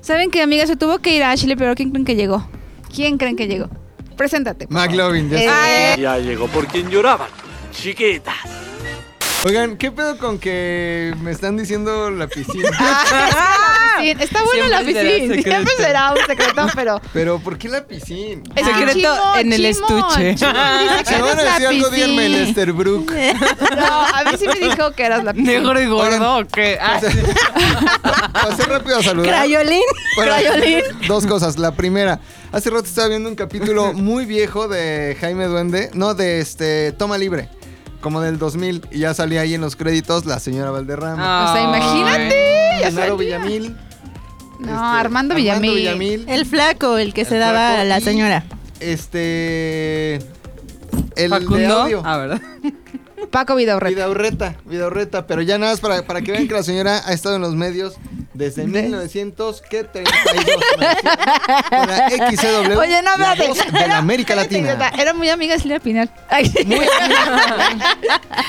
[0.00, 0.66] ¿Saben qué, amiga?
[0.66, 2.48] Se tuvo que ir a Ashley, pero ¿quién creen que llegó?
[2.94, 3.68] ¿Quién creen que llegó?
[4.16, 4.66] Preséntate.
[4.70, 6.00] McLovin, ya Eh, está.
[6.00, 7.28] Ya llegó por quien lloraban.
[7.72, 8.34] Chiquitas.
[9.44, 12.70] Oigan, ¿qué pedo con que me están diciendo la piscina?
[14.02, 15.34] Está buena la piscina.
[15.42, 17.00] Siempre será un secreto, pero.
[17.12, 18.42] Pero, ¿por qué la piscina?
[18.54, 20.34] Es Secreto Chimo, en el Chimo, estuche.
[20.34, 22.48] Chimo me van a decir algo, díganme el piscina.
[22.48, 23.12] Esterbrook.
[23.76, 25.52] No, a mí sí me dijo que eras la piscina.
[25.52, 26.78] Negro y gordo, ¿o qué?
[26.80, 27.00] Ah.
[28.32, 29.28] Pasé rápido a saludar.
[29.28, 29.82] Crayolín.
[30.16, 30.82] Bueno, Crayolín.
[31.06, 31.58] Dos cosas.
[31.58, 32.20] La primera,
[32.52, 37.18] hace rato estaba viendo un capítulo muy viejo de Jaime Duende, no, de este Toma
[37.18, 37.48] Libre,
[38.00, 41.50] como del 2000, y ya salía ahí en los créditos la señora Valderrama.
[41.50, 42.56] O sea, imagínate.
[42.82, 43.16] Genaro.
[43.16, 43.76] Villamil.
[44.58, 46.24] No, este, Armando Villamil.
[46.28, 48.44] El flaco, el que El se daba a la señora.
[48.80, 50.16] Este.
[50.16, 50.22] El
[51.16, 51.82] de Facundo.
[51.82, 52.02] audio.
[52.04, 52.40] Ah, ¿verdad?
[53.30, 53.94] Paco Vidaurreta.
[53.94, 57.36] Vidaurreta, Vidaurreta, pero ya nada más para, para que vean que la señora ha estado
[57.36, 57.96] en los medios
[58.34, 59.84] desde 1900, ¿qué?
[59.84, 60.54] 32.
[61.70, 64.90] Con la XCW, Oye, no, la voz de la América Latina.
[64.96, 66.10] Era muy amiga de Silvia Pinal.
[66.28, 66.78] Ay, Muy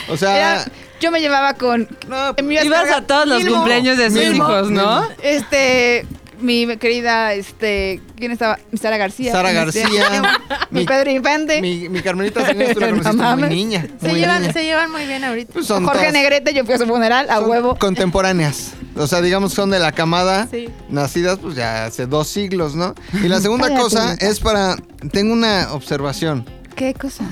[0.10, 0.66] O sea,
[1.00, 1.88] Yo me llevaba con.
[2.08, 5.02] No, Ibas a todos los Milmo, cumpleaños de sus Milmo, hijos, ¿no?
[5.02, 5.16] Milmo.
[5.24, 6.06] Este.
[6.40, 8.00] Mi querida, este.
[8.16, 8.60] ¿Quién estaba?
[8.80, 9.32] Sara García.
[9.32, 10.22] Sara Este, García.
[10.70, 11.62] mi mi, Pedro Infante.
[11.62, 13.88] mi, mi Carmelita Salinas, tú la No muy niña.
[14.00, 14.54] Se muy llevan, niña.
[14.54, 15.54] se llevan muy bien ahorita.
[15.54, 17.76] Pues son Jorge todas- Negrete, yo fui a su funeral, a son huevo.
[17.80, 18.74] Contemporáneas.
[18.96, 20.48] O sea, digamos, son de la camada.
[20.52, 20.70] Sí.
[20.90, 22.94] Nacidas, pues ya hace dos siglos, ¿no?
[23.14, 24.76] Y la segunda Cállate, cosa es para.
[25.12, 26.46] Tengo una observación.
[26.76, 27.24] ¿Qué cosa?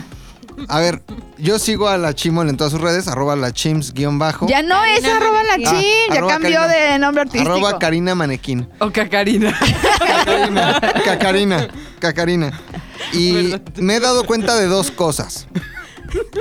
[0.67, 1.01] A ver,
[1.37, 4.47] yo sigo a la Chimol en todas sus redes, arroba la chims guion bajo.
[4.47, 5.65] Ya no es Karina arroba la Manequín.
[5.79, 6.75] chim, Ah, ya arroba cambió Karina.
[6.91, 7.51] de nombre artístico.
[7.53, 8.69] Arroba Karina Manequín.
[8.79, 9.57] O Cacarina.
[9.99, 11.67] Cacarina, Cacarina,
[11.99, 12.59] Cacarina.
[13.13, 15.47] Y me he dado cuenta de dos cosas.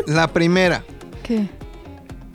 [0.06, 0.84] La primera,
[1.22, 1.48] ¿Qué?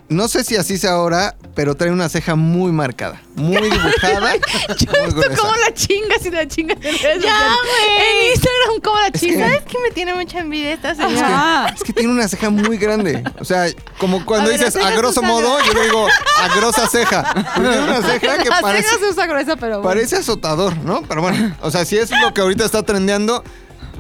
[0.10, 4.32] No sé si así sea ahora, pero trae una ceja muy marcada, muy dibujada.
[5.02, 5.36] muy gruesa.
[5.42, 7.98] ¿Cómo la chingas y la chingas en redes Ya, güey.
[8.26, 9.50] En Instagram, ¿cómo la Es que- chingas?
[9.52, 11.66] ¿Sabes que me tiene mucha envidia esta Es señora?
[11.70, 13.24] Que, es que tiene una ceja muy grande.
[13.40, 13.66] O sea,
[14.00, 16.08] como cuando A ver, dices a grosso modo, yo le digo
[16.42, 17.24] a grosa ceja.
[17.56, 19.84] Porque tiene una ceja que La parece, ceja se usa gruesa, pero bueno.
[19.90, 21.04] parece azotador, ¿no?
[21.04, 23.44] Pero bueno, o sea, si es lo que ahorita está trendeando,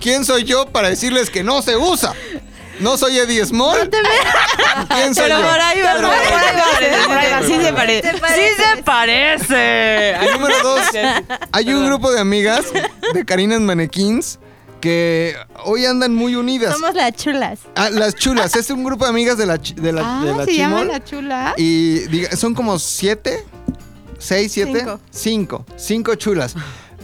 [0.01, 2.13] ¿quién soy yo para decirles que no se usa?
[2.79, 3.89] No soy Eddie Small.
[4.89, 5.47] ¿Quién soy Pero yo?
[5.49, 7.41] por ahí va, Pero por ahí va, por ahí va.
[7.43, 8.11] Sí se parece.
[8.11, 10.15] Sí se parece.
[10.25, 10.81] Y número dos,
[11.51, 12.65] hay un grupo de amigas
[13.13, 14.39] de Karinas Manequins
[14.81, 16.73] que hoy andan muy unidas.
[16.73, 17.59] Somos las chulas.
[17.75, 20.45] Ah, las chulas, es un grupo de amigas de la, de la, Ah, de la
[20.45, 20.87] se llama Chimol.
[20.87, 21.53] la chula.
[21.57, 23.43] Y diga- son como siete,
[24.17, 24.99] seis, siete, Cinco.
[25.11, 26.55] cinco, cinco chulas.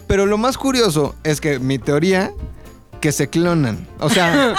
[0.08, 2.32] Pero lo más curioso es que mi teoría
[3.06, 3.88] que se clonan.
[4.00, 4.56] O sea,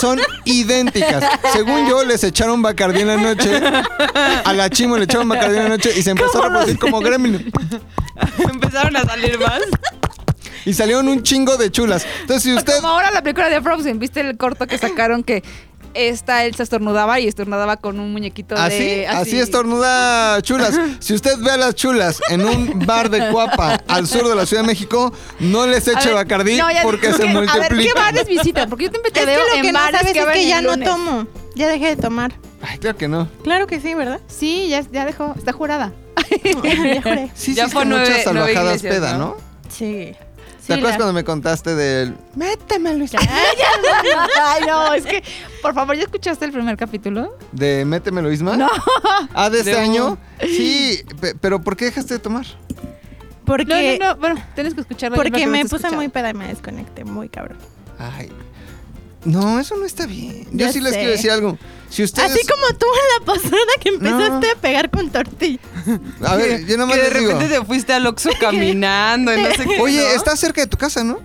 [0.00, 1.22] son idénticas.
[1.52, 3.60] Según yo, les echaron Bacardí en la noche.
[4.42, 7.00] A la Chimo le echaron Bacardí en la noche y se empezó a reproducir como
[7.00, 7.52] gremlin.
[8.50, 9.60] Empezaron a salir más.
[10.64, 12.06] Y salieron un chingo de chulas.
[12.22, 12.76] Entonces, si usted...
[12.76, 15.44] Como ahora la película de Frozen, ¿viste el corto que sacaron que
[15.94, 19.06] esta Elsa estornudaba y estornudaba con un muñequito Así, de...
[19.08, 20.78] así estornuda chulas.
[21.00, 24.46] Si usted ve a las chulas en un bar de Cuapa al sur de la
[24.46, 27.92] Ciudad de México, no les eche ver, Bacardí no, porque se ¿qué- A ver, ¿qué
[27.94, 28.68] bares visitan?
[28.68, 30.46] Porque yo siempre te Es que lo en que no bares sabes que es que
[30.46, 31.26] ya no tomo.
[31.54, 32.32] Ya dejé de tomar.
[32.62, 33.28] Ay, claro que no.
[33.42, 34.20] Claro que sí, ¿verdad?
[34.28, 35.92] Sí, ya, ya dejó, está jurada.
[36.54, 37.30] ya juré.
[37.34, 39.18] Sí, Ya sí, fue muchas nueve- nueve salvajadas iglesias, peda, ¿no?
[39.18, 39.36] ¿no?
[39.68, 40.12] Sí.
[40.66, 42.14] ¿Te acuerdas cuando me contaste del...
[42.36, 43.04] Métemelo.
[43.18, 45.22] Ay, no, es que,
[45.62, 47.36] por favor, ¿ya escuchaste el primer capítulo?
[47.52, 48.56] ¿De Métemelo Isma?
[48.56, 48.68] No.
[49.34, 50.18] Ah, de este año.
[50.40, 52.46] Sí, pe- pero ¿por qué dejaste de tomar?
[53.44, 55.16] Porque, No, no, no, bueno, tienes que escucharlo.
[55.16, 55.96] porque me puse escuchado.
[55.96, 57.58] muy peda y me desconecté muy cabrón.
[57.98, 58.30] Ay.
[59.24, 60.44] No, eso no está bien.
[60.52, 61.58] Yo Ya sí les quiero decir algo.
[61.90, 62.30] Si ustedes...
[62.30, 64.52] Así como tú en la pasada que empezaste No.
[64.52, 65.60] a pegar con tortillas.
[66.24, 67.32] A ver, yo nomás que de les digo.
[67.32, 69.80] repente te fuiste al Oxxo caminando y no sé qué.
[69.80, 70.08] Oye, ¿no?
[70.10, 71.18] está cerca de tu casa, ¿no?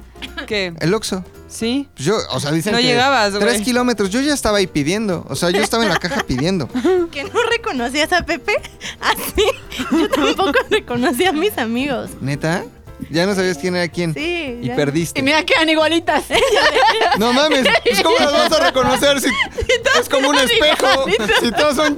[0.47, 0.73] ¿Qué?
[0.79, 1.23] El Oxxo.
[1.47, 1.87] Sí.
[1.95, 3.43] Pues Yo, o sea, dicen No que llegabas, güey.
[3.47, 4.09] tres kilómetros.
[4.09, 5.25] Yo ya estaba ahí pidiendo.
[5.29, 6.67] O sea, yo estaba en la caja pidiendo.
[7.11, 8.55] ¿Que no reconocías a Pepe?
[8.99, 9.43] Así.
[9.91, 12.09] Yo tampoco reconocía a mis amigos.
[12.21, 12.65] ¿Neta?
[13.15, 14.13] Ya no sabías quién era quién.
[14.13, 14.59] Sí.
[14.61, 14.75] Y ya.
[14.75, 15.17] perdiste.
[15.17, 16.25] Y mira, quedan igualitas.
[17.17, 19.29] No mames, pues ¿cómo las vas a reconocer si
[19.99, 21.05] es como un espejo?
[21.41, 21.97] Si todos son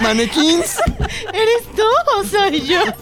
[0.00, 0.76] manequins.
[1.32, 1.82] ¿Eres tú
[2.16, 2.80] o soy yo?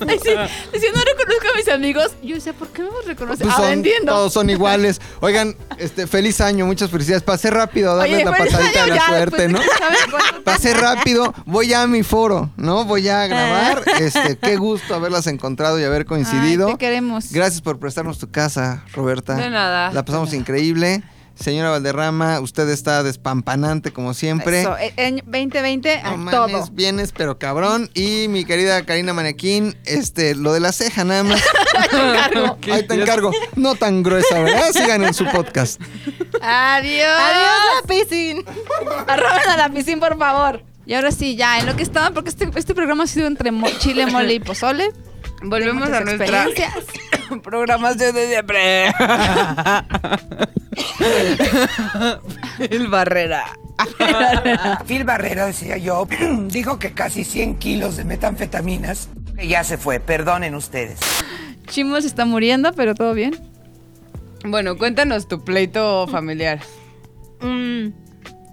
[0.72, 3.48] Si no reconozco a mis amigos, yo sé, ¿por qué no me reconocen?
[3.48, 4.12] Pues entiendo.
[4.12, 5.00] todos son iguales.
[5.20, 7.22] Oigan, este, feliz año, muchas felicidades.
[7.22, 9.60] Pasé rápido a darles Oye, la pasadita de la ya, suerte, ¿no?
[9.60, 9.66] de
[10.44, 12.84] Pasé rápido, voy ya a mi foro, ¿no?
[12.84, 13.82] Voy a grabar.
[14.00, 16.66] Este, qué gusto haberlas encontrado y haber coincidido.
[16.66, 17.32] Ay, te queremos.
[17.32, 19.34] Gracias por prestarnos tu casa, Roberta.
[19.34, 19.92] De nada.
[19.92, 21.02] La pasamos increíble.
[21.34, 24.60] Señora Valderrama, usted está despampanante como siempre.
[24.60, 26.68] Eso, eh, en 2020 No a mames, todo.
[26.72, 27.90] vienes pero cabrón.
[27.94, 31.42] Y mi querida Karina Manequín, este, lo de la ceja nada más.
[32.70, 33.32] Ahí te encargo.
[33.56, 34.70] No tan gruesa, ¿verdad?
[34.72, 35.80] Sigan en su podcast.
[36.40, 37.06] Adiós.
[37.18, 38.42] Adiós, la piscina.
[39.08, 40.62] Arroben a la piscina, por favor.
[40.84, 43.52] Y ahora sí, ya, en lo que estaba, porque este, este programa ha sido entre
[43.52, 44.90] mo- chile, mole y pozole.
[45.44, 46.84] Volvemos a nuestra experiencias.
[47.42, 48.86] programación de siempre.
[52.58, 53.44] El Barrera.
[54.86, 56.06] Phil Barrera, decía yo,
[56.48, 59.08] dijo que casi 100 kilos de metanfetaminas.
[59.36, 61.00] que Ya se fue, perdonen ustedes.
[61.66, 63.34] Chimo se está muriendo, pero todo bien.
[64.44, 66.60] Bueno, cuéntanos tu pleito familiar.
[67.40, 67.88] Mm,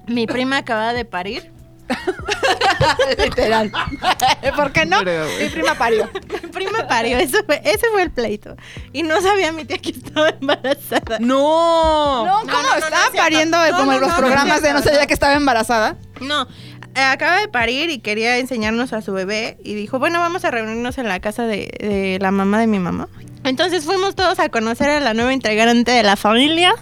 [0.08, 1.52] mi prima acaba de parir.
[3.18, 3.72] Literal.
[4.56, 5.00] ¿Por qué no?
[5.04, 6.10] Pero, Mi prima parió.
[6.44, 7.18] Mi prima parió.
[7.18, 8.56] Eso fue, ese fue el pleito.
[8.94, 11.20] Y no sabía mi tía que estaba embarazada.
[11.20, 12.26] ¡No!
[12.26, 12.52] No, ¿cómo?
[12.52, 15.14] no, no, estaba no pariendo No, como no, en los programas de no sabía que
[15.14, 15.98] estaba embarazada.
[16.22, 16.48] No,
[16.96, 20.52] eh, acaba de parir y quería enseñarnos a su bebé y dijo, bueno, vamos a
[20.52, 23.08] reunirnos en la casa de, de la mamá de mi mamá.
[23.44, 26.74] Entonces fuimos todos a conocer a la nueva integrante de la familia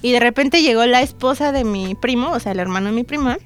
[0.00, 3.04] y de repente llegó la esposa de mi primo, o sea, el hermano de mi
[3.04, 3.38] prima,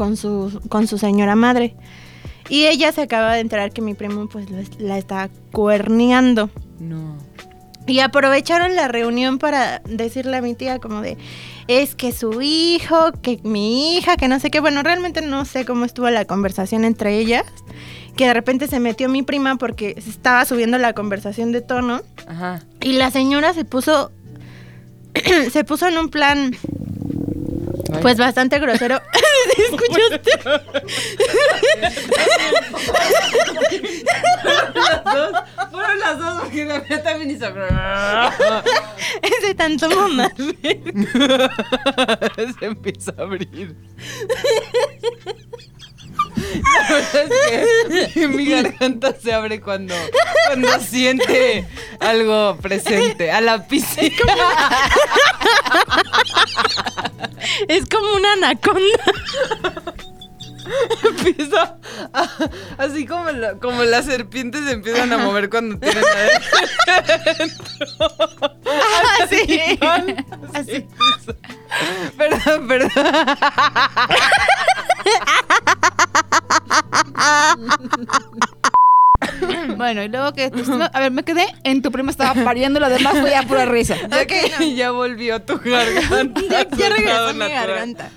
[0.00, 1.74] con su, con su señora madre.
[2.48, 4.46] Y ella se acaba de enterar que mi primo pues
[4.78, 6.48] la, está cuerneando.
[6.78, 7.18] No.
[7.86, 11.18] Y aprovecharon la reunión para decirle a mi tía como de,
[11.68, 14.60] es que su hijo, que mi hija, que no sé qué.
[14.60, 17.44] Bueno, realmente no sé cómo estuvo la conversación entre ellas.
[18.16, 22.00] Que de repente se metió mi prima porque se estaba subiendo la conversación de tono.
[22.26, 22.60] Ajá.
[22.80, 24.12] Y la señora se puso,
[25.52, 26.56] se puso en un plan,
[28.00, 28.98] pues bastante grosero.
[29.56, 30.20] ¿Sí ¿Escuchaste?
[35.70, 37.46] Fueron las dos porque la mía también hizo.
[39.22, 40.30] Es de tanto mamá.
[42.58, 43.76] Se empieza a abrir.
[46.18, 49.94] La verdad es que mi garganta se abre cuando,
[50.48, 51.66] cuando siente
[52.00, 53.30] algo presente.
[53.30, 54.16] A la piscina.
[57.68, 58.80] Es como una anaconda.
[61.04, 61.76] Empieza
[62.12, 62.28] a-
[62.78, 67.64] así como, la- como las serpientes se empiezan a mover cuando tienen adentro.
[69.22, 69.60] Así.
[70.54, 70.86] Así.
[72.16, 72.90] Perdón, perdón.
[79.76, 80.50] Bueno, y luego que...
[80.92, 83.96] a ver, me quedé en tu prima estaba pariendo, lo demás fue ya pura risa.
[84.10, 86.40] Ya que ya volvió tu garganta.
[86.76, 87.50] Ya, regresó mi natural.
[87.50, 88.10] garganta.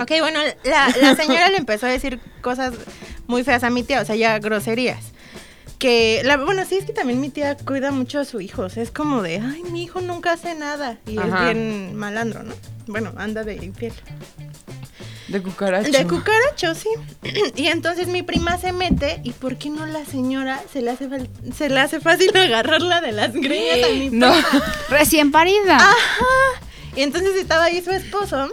[0.00, 2.74] Ok, bueno, la, la señora le empezó a decir cosas
[3.26, 5.12] muy feas a mi tía, o sea, ya groserías.
[5.78, 8.68] Que, la, bueno, sí es que también mi tía cuida mucho a su hijo, o
[8.68, 10.98] sea, es como de, ay, mi hijo nunca hace nada.
[11.06, 11.50] Y Ajá.
[11.50, 12.54] es bien malandro, ¿no?
[12.86, 13.92] Bueno, anda de infiel.
[15.28, 15.90] De cucaracho.
[15.90, 16.88] De cucaracho, sí.
[17.56, 21.08] y entonces mi prima se mete, y ¿por qué no la señora se le hace,
[21.56, 24.32] se le hace fácil agarrarla de las greñas a mi No.
[24.88, 25.76] Recién parida.
[25.76, 26.26] Ajá.
[26.96, 28.50] Y entonces estaba ahí su esposo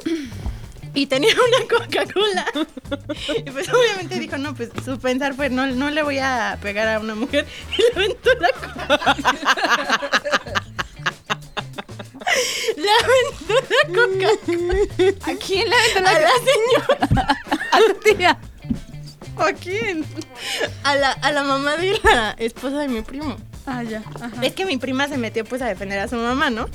[0.94, 2.46] y tenía una Coca-Cola.
[3.46, 6.88] Y pues obviamente dijo, no, pues su pensar fue, no, no le voy a pegar
[6.88, 7.46] a una mujer.
[7.78, 9.16] Y le aventó la Coca-Cola.
[12.78, 16.30] Le aventó la Coca-Cola ¿A quién le aventó a la la
[17.10, 17.41] señora.
[17.71, 18.38] a tu tía?
[19.38, 20.06] ¿A quién?
[20.84, 23.36] A la, a la mamá de la esposa de mi primo.
[23.65, 24.04] Ah, ya.
[24.21, 24.32] Ajá.
[24.41, 26.69] Es que mi prima se metió pues a defender a su mamá, ¿no?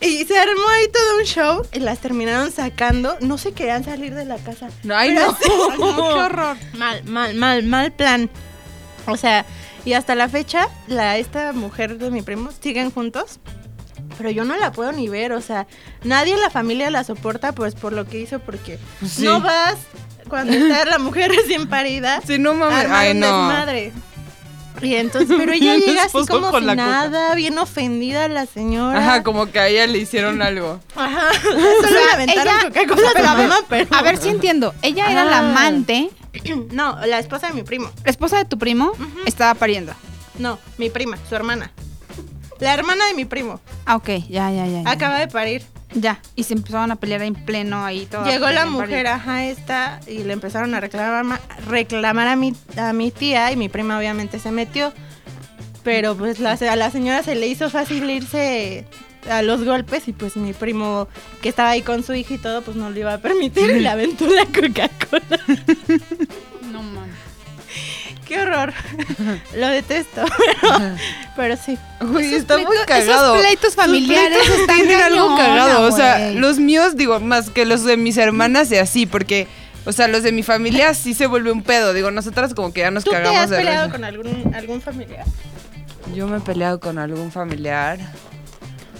[0.00, 3.16] Y se armó ahí todo un show y las terminaron sacando.
[3.20, 4.68] No se querían salir de la casa.
[4.82, 5.30] No, ay, no.
[5.30, 6.56] así, ay, qué horror.
[6.74, 8.30] Mal, mal, mal, mal plan.
[9.06, 9.44] O sea,
[9.84, 13.38] y hasta la fecha, la, esta mujer de mi primo siguen juntos.
[14.20, 15.66] Pero yo no la puedo ni ver, o sea,
[16.04, 19.22] nadie en la familia la soporta pues por lo que hizo, porque sí.
[19.22, 19.76] no vas
[20.28, 22.86] cuando está la mujer recién parida Sí, no mames.
[22.90, 23.26] Ay, no.
[23.26, 23.92] desmadre.
[24.82, 28.98] Y entonces, pero ella El llega así como con si nada, bien ofendida la señora.
[28.98, 30.80] Ajá, como que a ella le hicieron algo.
[30.96, 31.32] Ajá.
[31.42, 32.70] Solo le aventaron ella- a
[33.14, 33.94] pero a mamá, pero...
[33.96, 34.74] A ver si entiendo.
[34.82, 35.50] Ella era la Ah.
[35.50, 36.10] amante,
[36.72, 37.90] No, la esposa de mi primo.
[38.04, 38.92] la esposa de tu primo,
[39.24, 39.92] estaba pariendo.
[40.38, 41.72] No, mi prima, su hermana.
[42.60, 43.60] La hermana de mi primo.
[43.86, 44.82] Ah, ok, ya, ya, ya.
[44.82, 44.90] ya.
[44.90, 45.62] Acaba de parir.
[45.92, 48.24] Ya, y se empezaron a pelear en pleno ahí todo.
[48.24, 52.92] Llegó la mujer, ajá, esta, y le empezaron a reclamar, ma- reclamar a, mi, a
[52.92, 54.92] mi tía, y mi prima obviamente se metió.
[55.82, 58.84] Pero pues la, a la señora se le hizo fácil irse
[59.28, 61.08] a los golpes, y pues mi primo,
[61.42, 63.80] que estaba ahí con su hija y todo, pues no le iba a permitir, y
[63.80, 65.40] le aventó la Coca-Cola.
[66.70, 67.16] No mames.
[68.30, 68.72] ¡Qué horror!
[69.56, 70.22] Lo detesto,
[70.62, 70.94] pero,
[71.34, 71.76] pero sí.
[72.00, 73.34] Uy, está muy cagado.
[73.34, 75.82] esos pleitos familiares Sus pleitos están tienen algo cagado.
[75.82, 79.48] O sea, los míos, digo, más que los de mis hermanas y así, porque,
[79.84, 81.92] o sea, los de mi familia sí se vuelve un pedo.
[81.92, 83.96] Digo, nosotras como que ya nos ¿Tú te cagamos has de peleado risa.
[83.96, 85.24] con algún, algún familiar?
[86.14, 87.98] Yo me he peleado con algún familiar.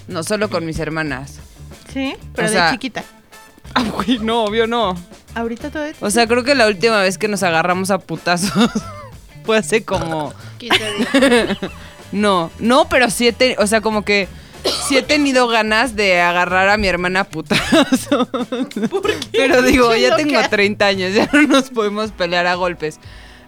[0.08, 1.38] No solo con mis hermanas.
[1.92, 3.04] Sí, pero O sea- de chiquita.
[3.74, 4.96] Ah, güey, no, obvio no.
[5.36, 5.84] Ahorita todo.
[6.00, 8.50] O sea, creo que la última vez que nos agarramos a putazos
[9.44, 10.33] fue hace como.
[12.12, 13.62] No, no, pero sí he tenido.
[13.62, 14.29] O sea, como que
[14.88, 18.29] sí he tenido ganas de agarrar a mi hermana putazo.
[19.33, 22.98] Pero digo, Qué ya tengo 30 años, ya no nos podemos pelear a golpes.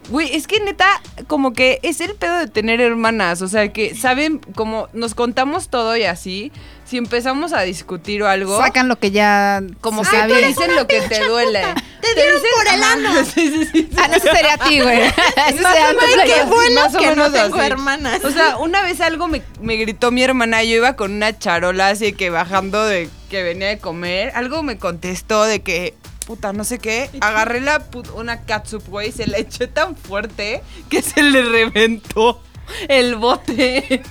[0.08, 3.42] Güey, es que neta, como que es el pedo de tener hermanas.
[3.42, 6.52] O sea, que saben, como nos contamos todo y así.
[6.84, 8.58] Si empezamos a discutir o algo.
[8.58, 9.62] Sacan lo que ya.
[9.80, 11.62] Como se que te dicen lo que te duele.
[12.02, 13.24] Te dieron por el ano.
[13.32, 13.88] Sí, sí, sí.
[13.96, 15.00] Ah, no, eso sería a ti, güey.
[15.02, 15.14] Eso
[15.56, 17.66] sería qué bueno que no tengo así.
[17.66, 18.24] hermanas.
[18.24, 21.88] O sea, una vez algo me, me gritó mi hermana, yo iba con una charola
[21.88, 25.94] así que bajando de que venía de comer, algo me contestó de que,
[26.24, 27.82] puta, no sé qué, agarré la
[28.14, 32.42] una catsup, güey, se la eché tan fuerte que se le reventó
[32.88, 34.02] el bote.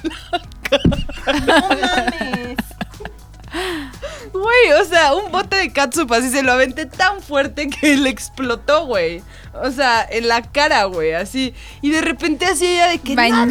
[1.45, 2.57] no mames.
[4.34, 8.09] güey, o sea, un bote de catsup así se lo aventé tan fuerte que le
[8.09, 9.22] explotó, güey.
[9.53, 11.53] O sea, en la cara, güey, así.
[11.82, 13.43] Y de repente así ella de que no Bañada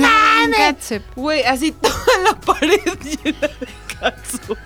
[0.44, 0.56] en mames.
[0.58, 1.02] catsup.
[1.16, 1.94] Güey, así toda
[2.24, 2.80] la pared
[3.24, 3.68] llena de
[4.00, 4.58] catsup.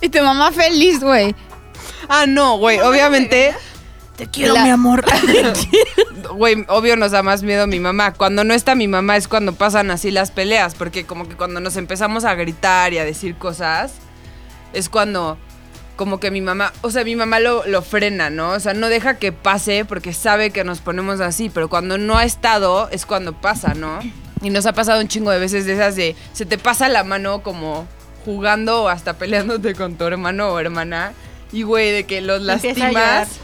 [0.00, 1.34] Y tu mamá feliz, güey.
[2.08, 3.54] Ah, no, güey, obviamente.
[4.16, 5.04] Te quiero, La- mi amor.
[6.34, 8.14] Güey, obvio nos da más miedo mi mamá.
[8.14, 11.60] Cuando no está mi mamá es cuando pasan así las peleas, porque como que cuando
[11.60, 13.94] nos empezamos a gritar y a decir cosas,
[14.72, 15.36] es cuando
[15.96, 18.50] como que mi mamá, o sea, mi mamá lo, lo frena, ¿no?
[18.52, 22.16] O sea, no deja que pase porque sabe que nos ponemos así, pero cuando no
[22.16, 23.98] ha estado es cuando pasa, ¿no?
[24.40, 27.04] Y nos ha pasado un chingo de veces de esas de, se te pasa la
[27.04, 27.86] mano como
[28.24, 31.12] jugando o hasta peleándote con tu hermano o hermana.
[31.52, 33.40] Y güey, de que los Empieza a lastimas.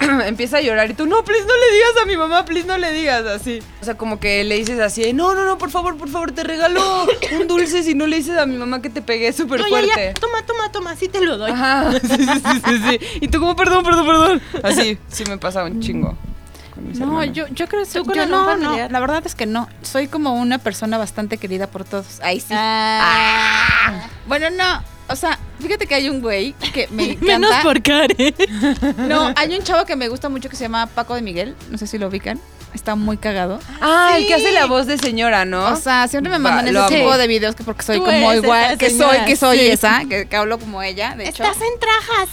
[0.26, 2.76] empieza a llorar y tú, no, please, no le digas a mi mamá, please, no
[2.78, 3.60] le digas así.
[3.80, 6.42] O sea, como que le dices así, no, no, no, por favor, por favor, te
[6.42, 7.06] regalo
[7.38, 9.70] un dulce si no le dices a mi mamá que te pegué súper No, ya,
[9.70, 10.04] fuerte.
[10.06, 10.14] ya.
[10.14, 10.96] Toma, toma, toma.
[10.96, 11.52] Sí te lo doy.
[11.52, 12.98] Ajá, sí, sí, sí, sí, sí.
[13.20, 14.42] Y tú como, perdón, perdón, perdón.
[14.64, 16.18] Así, sí me pasa un chingo.
[16.76, 17.34] No, hermanos.
[17.34, 19.68] yo, yo creo que ¿Tú con yo no, la verdad es que no.
[19.82, 22.20] Soy como una persona bastante querida por todos.
[22.22, 22.52] Ahí sí.
[22.52, 24.08] Ah.
[24.26, 24.97] Bueno, no.
[25.10, 27.38] O sea, fíjate que hay un güey que me encanta.
[27.38, 28.34] Menos por Karen.
[29.08, 31.56] No, hay un chavo que me gusta mucho que se llama Paco de Miguel.
[31.70, 32.38] No sé si lo ubican.
[32.74, 33.58] Está muy cagado.
[33.80, 35.72] Ah, el que hace la voz de señora, ¿no?
[35.72, 38.04] O sea, siempre me Va, mandan lo ese tipo de videos que porque soy Tú
[38.04, 39.66] como igual, que soy, que soy sí.
[39.68, 41.42] esa, que, que hablo como ella, de hecho.
[41.44, 42.28] Estás en trajas.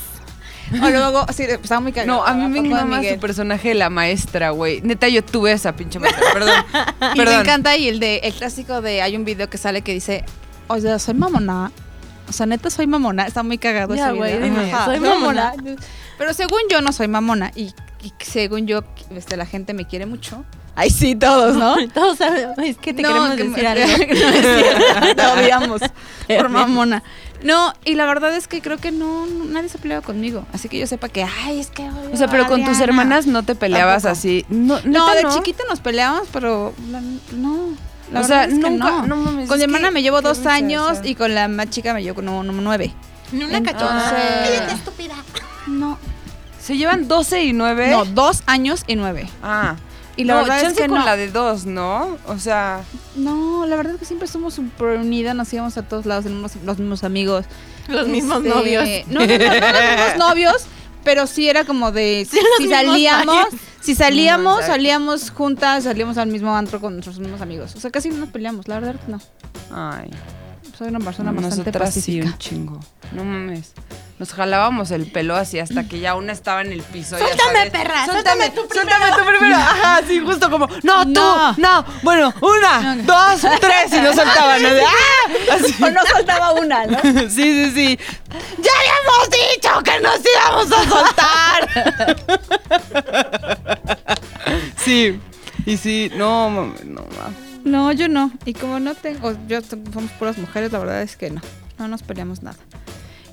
[0.83, 2.17] O luego, sí, está muy cagado.
[2.19, 3.13] no, a mí me encanta Miguel.
[3.15, 4.81] su personaje de la maestra, güey.
[4.81, 6.23] Neta, yo tuve esa pinche maestra.
[6.33, 6.65] Perdón.
[6.73, 7.41] Y me Perdón.
[7.41, 10.25] encanta y el de el clásico de hay un video que sale que dice,
[10.67, 11.71] "O sea, soy mamona."
[12.27, 14.45] O sea, neta soy mamona, está muy cagado Ya, ese güey, video.
[14.45, 15.53] dime, soy mamona.
[16.17, 17.73] Pero según yo no soy mamona y,
[18.03, 20.43] y según yo este, la gente me quiere mucho.
[20.77, 21.75] Ay, sí, todos, ¿no?
[21.93, 22.57] Todos sabemos.
[22.57, 25.05] Es que te No, queremos que decir me- algo.
[25.07, 25.81] no te odiamos
[26.27, 27.03] por mamona.
[27.43, 30.45] No, y la verdad es que creo que no, no- nadie se ha peleado conmigo.
[30.51, 31.83] Así que yo sepa que, ay, es que.
[31.83, 34.19] odio O sea, pero con tus hermanas no te peleabas Tampoco.
[34.19, 34.45] así.
[34.49, 37.01] No, No, de chiquita nos peleábamos, pero la-
[37.33, 37.69] no.
[38.11, 38.69] La o sea, nunca.
[38.69, 39.07] no.
[39.07, 39.47] No, mames.
[39.49, 42.21] Con mi hermana que- me llevo dos años y con la más chica me llevo
[42.21, 42.93] no, nueve.
[43.31, 44.11] Ni una cachorra.
[44.43, 45.15] Cállate, estúpida.
[45.67, 45.97] No.
[46.61, 47.91] ¿Se llevan 12 y 9?
[47.91, 49.29] No, dos años y nueve.
[49.43, 49.75] Ah.
[50.17, 51.05] Y la no, verdad es que con no.
[51.05, 52.17] la de dos, ¿no?
[52.27, 52.81] O sea,
[53.15, 56.53] No, la verdad es que siempre somos súper unidas, nos íbamos a todos lados, tenemos
[56.63, 57.45] los mismos amigos.
[57.87, 58.83] Los mismos Este, novios.
[59.07, 60.65] No, no, no, no los mismos novios,
[61.05, 63.45] pero sí era como de Sí, si salíamos,
[63.79, 64.71] si salíamos, No, exacto.
[64.73, 67.73] salíamos juntas, salíamos al mismo antro con nuestros mismos amigos.
[67.75, 69.21] O sea, casi no nos peleamos, la verdad no.
[69.71, 70.09] ay.
[70.77, 72.25] Soy una persona bastante Nosotras sí, pacífica.
[72.27, 72.79] un chingo.
[73.13, 73.71] No mames.
[74.19, 77.17] Nos jalábamos el pelo así hasta que ya una estaba en el piso.
[77.17, 77.71] ya Suéltame, sabes.
[77.71, 79.55] perra, Suéltame, suéltame tú Suéltame tú primero.
[79.55, 81.53] Ajá, sí, justo como, no, tú, No.
[81.57, 81.85] no.
[82.03, 83.93] Bueno, una, dos, tres.
[83.93, 84.61] Y no soltaban.
[84.61, 84.69] ¿no?
[84.87, 85.53] ¡ah!
[85.55, 85.75] Así.
[85.83, 86.99] O no soltaba una, ¿no?
[87.03, 87.99] Sí, sí, sí.
[88.57, 91.69] ¡Ya habíamos dicho que nos íbamos a soltar!
[94.77, 95.19] sí.
[95.65, 97.44] Y sí, no, mames, no, mames.
[97.65, 98.31] No, yo no.
[98.45, 101.41] Y como no tengo, yo somos puras mujeres, la verdad es que no.
[101.77, 102.55] No nos peleamos nada.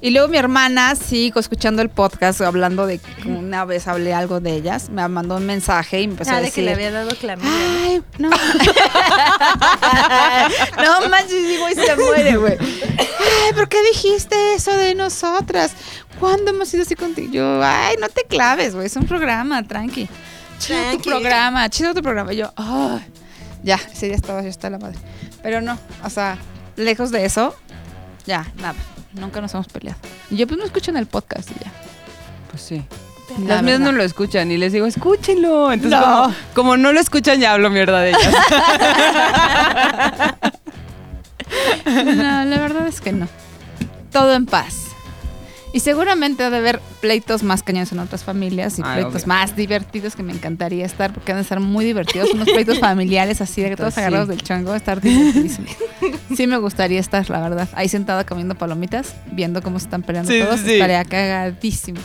[0.01, 4.41] Y luego mi hermana, sí, escuchando el podcast, hablando de que una vez hablé algo
[4.41, 6.55] de ellas, me mandó un mensaje y me empezó Ah, a de decir.
[6.57, 7.53] que le había dado clamidia.
[7.85, 8.29] Ay, no.
[10.83, 12.57] no manches, y güey se muere, güey.
[12.99, 15.71] Ay, ¿por qué dijiste eso de nosotras?
[16.19, 17.33] ¿Cuándo hemos sido así contigo?
[17.33, 18.87] Yo, ay, no te claves, güey.
[18.87, 20.09] Es un programa, tranqui.
[20.59, 22.33] Chido tu programa, chido tu programa.
[22.33, 23.05] Y yo, ay,
[23.63, 24.99] ya, ese día estaba, ya está la madre.
[25.43, 26.39] Pero no, o sea,
[26.77, 27.55] lejos de eso,
[28.27, 28.75] ya, nada.
[29.15, 29.99] Nunca nos hemos peleado.
[30.31, 31.73] Y yo, pues no escuchan el podcast y ya.
[32.51, 32.83] Pues sí.
[33.47, 35.73] La Las mías no lo escuchan y les digo, escúchenlo.
[35.73, 36.23] Entonces, No.
[36.23, 38.35] como, como no lo escuchan, ya hablo mierda de ellas.
[41.95, 43.29] No, la verdad es que no.
[44.11, 44.82] Todo en paz.
[45.75, 49.27] Y seguramente ha de haber pleitos más cañones en otras familias y pleitos obvio.
[49.27, 52.31] más divertidos que me encantaría estar porque han de ser muy divertidos.
[52.35, 54.01] Unos pleitos familiares así de que todos Sí.
[54.01, 55.67] agarrados del chango, estar divertidísimo.
[56.37, 57.69] Sí me gustaría estar, la verdad.
[57.75, 60.61] Ahí sentada comiendo palomitas, viendo cómo se están peleando Sí, todos.
[60.61, 60.75] sí.
[60.75, 62.01] Estaría cagadísimo.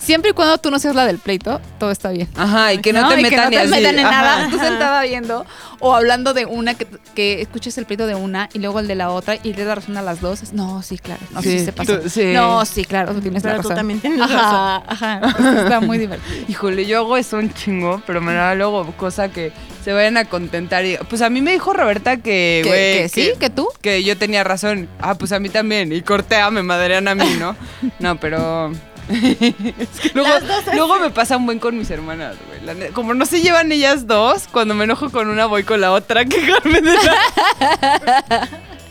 [0.00, 2.26] Siempre y cuando tú no seas la del pleito, todo está bien.
[2.34, 3.08] Ajá, y que no, ¿no?
[3.10, 3.70] te Y metan que no te así.
[3.70, 4.22] metan en Ajá.
[4.22, 4.48] nada.
[4.50, 5.44] Tú sentada viendo
[5.78, 8.94] o hablando de una que, que escuches el pleito de una y luego el de
[8.94, 10.42] la otra y le das razón a las dos.
[10.42, 11.20] Es, No, sí, claro.
[11.32, 12.24] No, sí, Sí, se tú- sí.
[12.32, 13.76] No, sí, claro, tú tienes Pero la tú razón.
[13.76, 15.20] también tienes ajá, ajá.
[15.62, 16.44] Está muy divertido.
[16.48, 19.52] Híjole, yo hago eso un chingo, pero me da luego cosa que
[19.84, 20.84] se vayan a contentar.
[20.86, 23.32] Y, pues a mí me dijo Roberta que, ¿Que, güey, que sí?
[23.38, 23.68] ¿Que tú?
[23.82, 24.88] que yo tenía razón.
[25.00, 25.92] Ah, pues a mí también.
[25.92, 27.54] Y cortea, me madrean a mí, ¿no?
[27.98, 28.72] No, pero.
[29.78, 30.30] es que luego,
[30.72, 32.92] luego me pasa un buen con mis hermanas, güey.
[32.92, 36.24] Como no se llevan ellas dos, cuando me enojo con una voy con la otra
[36.24, 38.48] quejarme de la.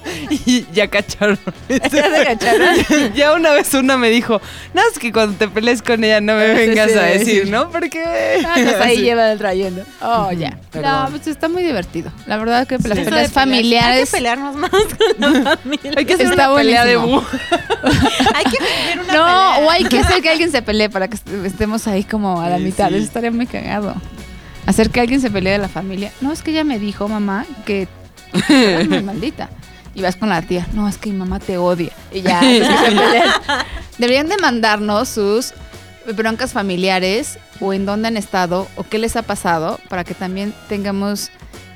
[0.45, 1.37] y ya cacharon.
[1.69, 2.75] ¿Ya te cacharon?
[3.15, 4.41] ya una vez una me dijo,
[4.73, 7.17] no, es que cuando te pelees con ella no me Sí, vengas sí, a sí.
[7.19, 7.69] decir, ¿no?
[7.69, 8.03] Porque...
[8.45, 9.83] Ah, pues ahí lleva el trayendo.
[10.01, 10.57] Oh, ya.
[10.73, 12.11] No, pues está muy divertido.
[12.27, 13.99] La verdad que las de peleas familiares.
[13.99, 15.91] Hay que pelearnos más con la familia.
[15.97, 17.21] Hay que hacer Está una pelea de buenísimo.
[17.21, 17.37] bu.
[18.35, 19.67] Hay que vivir una No, pelea.
[19.67, 22.49] o hay que hacer que alguien se pelee para que est- estemos ahí como a
[22.49, 22.89] la Sí, mitad.
[22.89, 22.95] sí.
[22.95, 23.95] Eso estaría muy cagado.
[24.65, 26.11] Hacer que alguien se pelee de la familia.
[26.21, 27.87] No, es que ella me dijo, mamá, que
[28.49, 29.49] eres muy maldita.
[29.95, 30.67] Y vas con la tía.
[30.73, 31.91] No, es que mi mamá te odia.
[32.11, 32.39] Y ya.
[33.97, 35.53] Deberían de mandarnos sus
[36.15, 40.53] broncas familiares o en dónde han estado o qué les ha pasado para que también
[40.69, 41.29] tengamos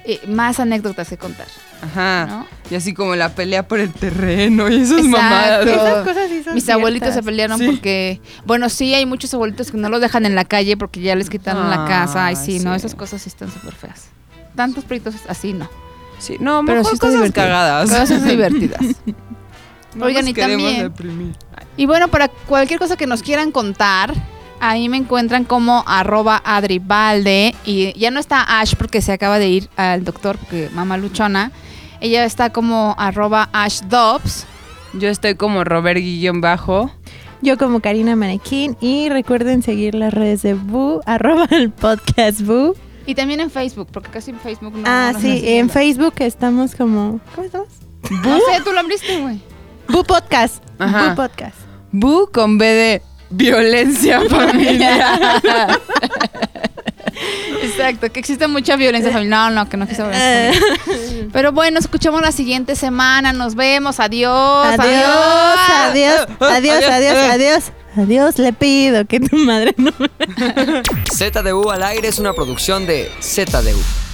[0.06, 1.48] eh, más anécdotas que contar.
[1.82, 2.26] Ajá.
[2.28, 2.48] ¿no?
[2.72, 5.12] Y así como la pelea por el terreno y esas Exacto.
[5.18, 5.68] mamadas.
[5.68, 7.66] Esas cosas sí son Mis abuelitos se pelearon Sí.
[7.68, 11.16] porque, bueno, sí, hay muchos abuelitos que no los dejan en la calle porque ya
[11.16, 12.26] les quitaron la casa.
[12.28, 12.78] Ay, Ah, sí, no, sí.
[12.78, 14.06] esas cosas sí están súper feas.
[14.56, 15.70] Tantos pleitos así, no.
[16.20, 17.46] Sí, no, Pero mejor sí está cosas divertido.
[17.46, 17.90] cagadas.
[17.92, 18.80] Cosas divertidas.
[19.96, 21.36] No Oigan, nos y queremos también- deprimir.
[21.78, 24.12] Y bueno, para cualquier cosa que nos quieran contar,
[24.60, 27.54] ahí me encuentran como arroba adribalde.
[27.64, 31.52] Y ya no está Ash porque se acaba de ir al doctor, porque mamá luchona.
[32.02, 34.48] Ella está como arroba ashdobbs.
[34.94, 36.90] Yo estoy como Robert Guillón Bajo.
[37.44, 42.76] Yo como Karina Manequín y recuerden seguir las redes de Boo, arroba el podcast Boo.
[43.06, 44.84] Y también en Facebook, porque casi en Facebook no.
[44.86, 45.70] ah, no sí, nos en.
[45.70, 47.20] Facebook estamos como...
[47.36, 47.68] ¿Cómo estamos?
[48.24, 49.42] No sé, tú lo abriste, güey.
[49.88, 50.64] Boo Podcast.
[50.80, 51.08] Ajá.
[51.08, 51.58] Boo Podcast.
[51.92, 55.82] Bu con B de violencia familiar.
[57.62, 59.52] Exacto, que existe mucha violencia familiar.
[59.52, 61.30] No, no, que no existe violencia Eh.
[61.32, 63.34] Pero bueno, nos escuchamos la siguiente semana.
[63.34, 64.00] Nos vemos.
[64.00, 64.66] Adiós.
[64.66, 67.18] Adiós, adiós, adiós, adiós, adiós.
[67.32, 69.92] Adiós, le pido que tu madre no...
[71.12, 74.13] ZDU al aire es una producción de ZDU.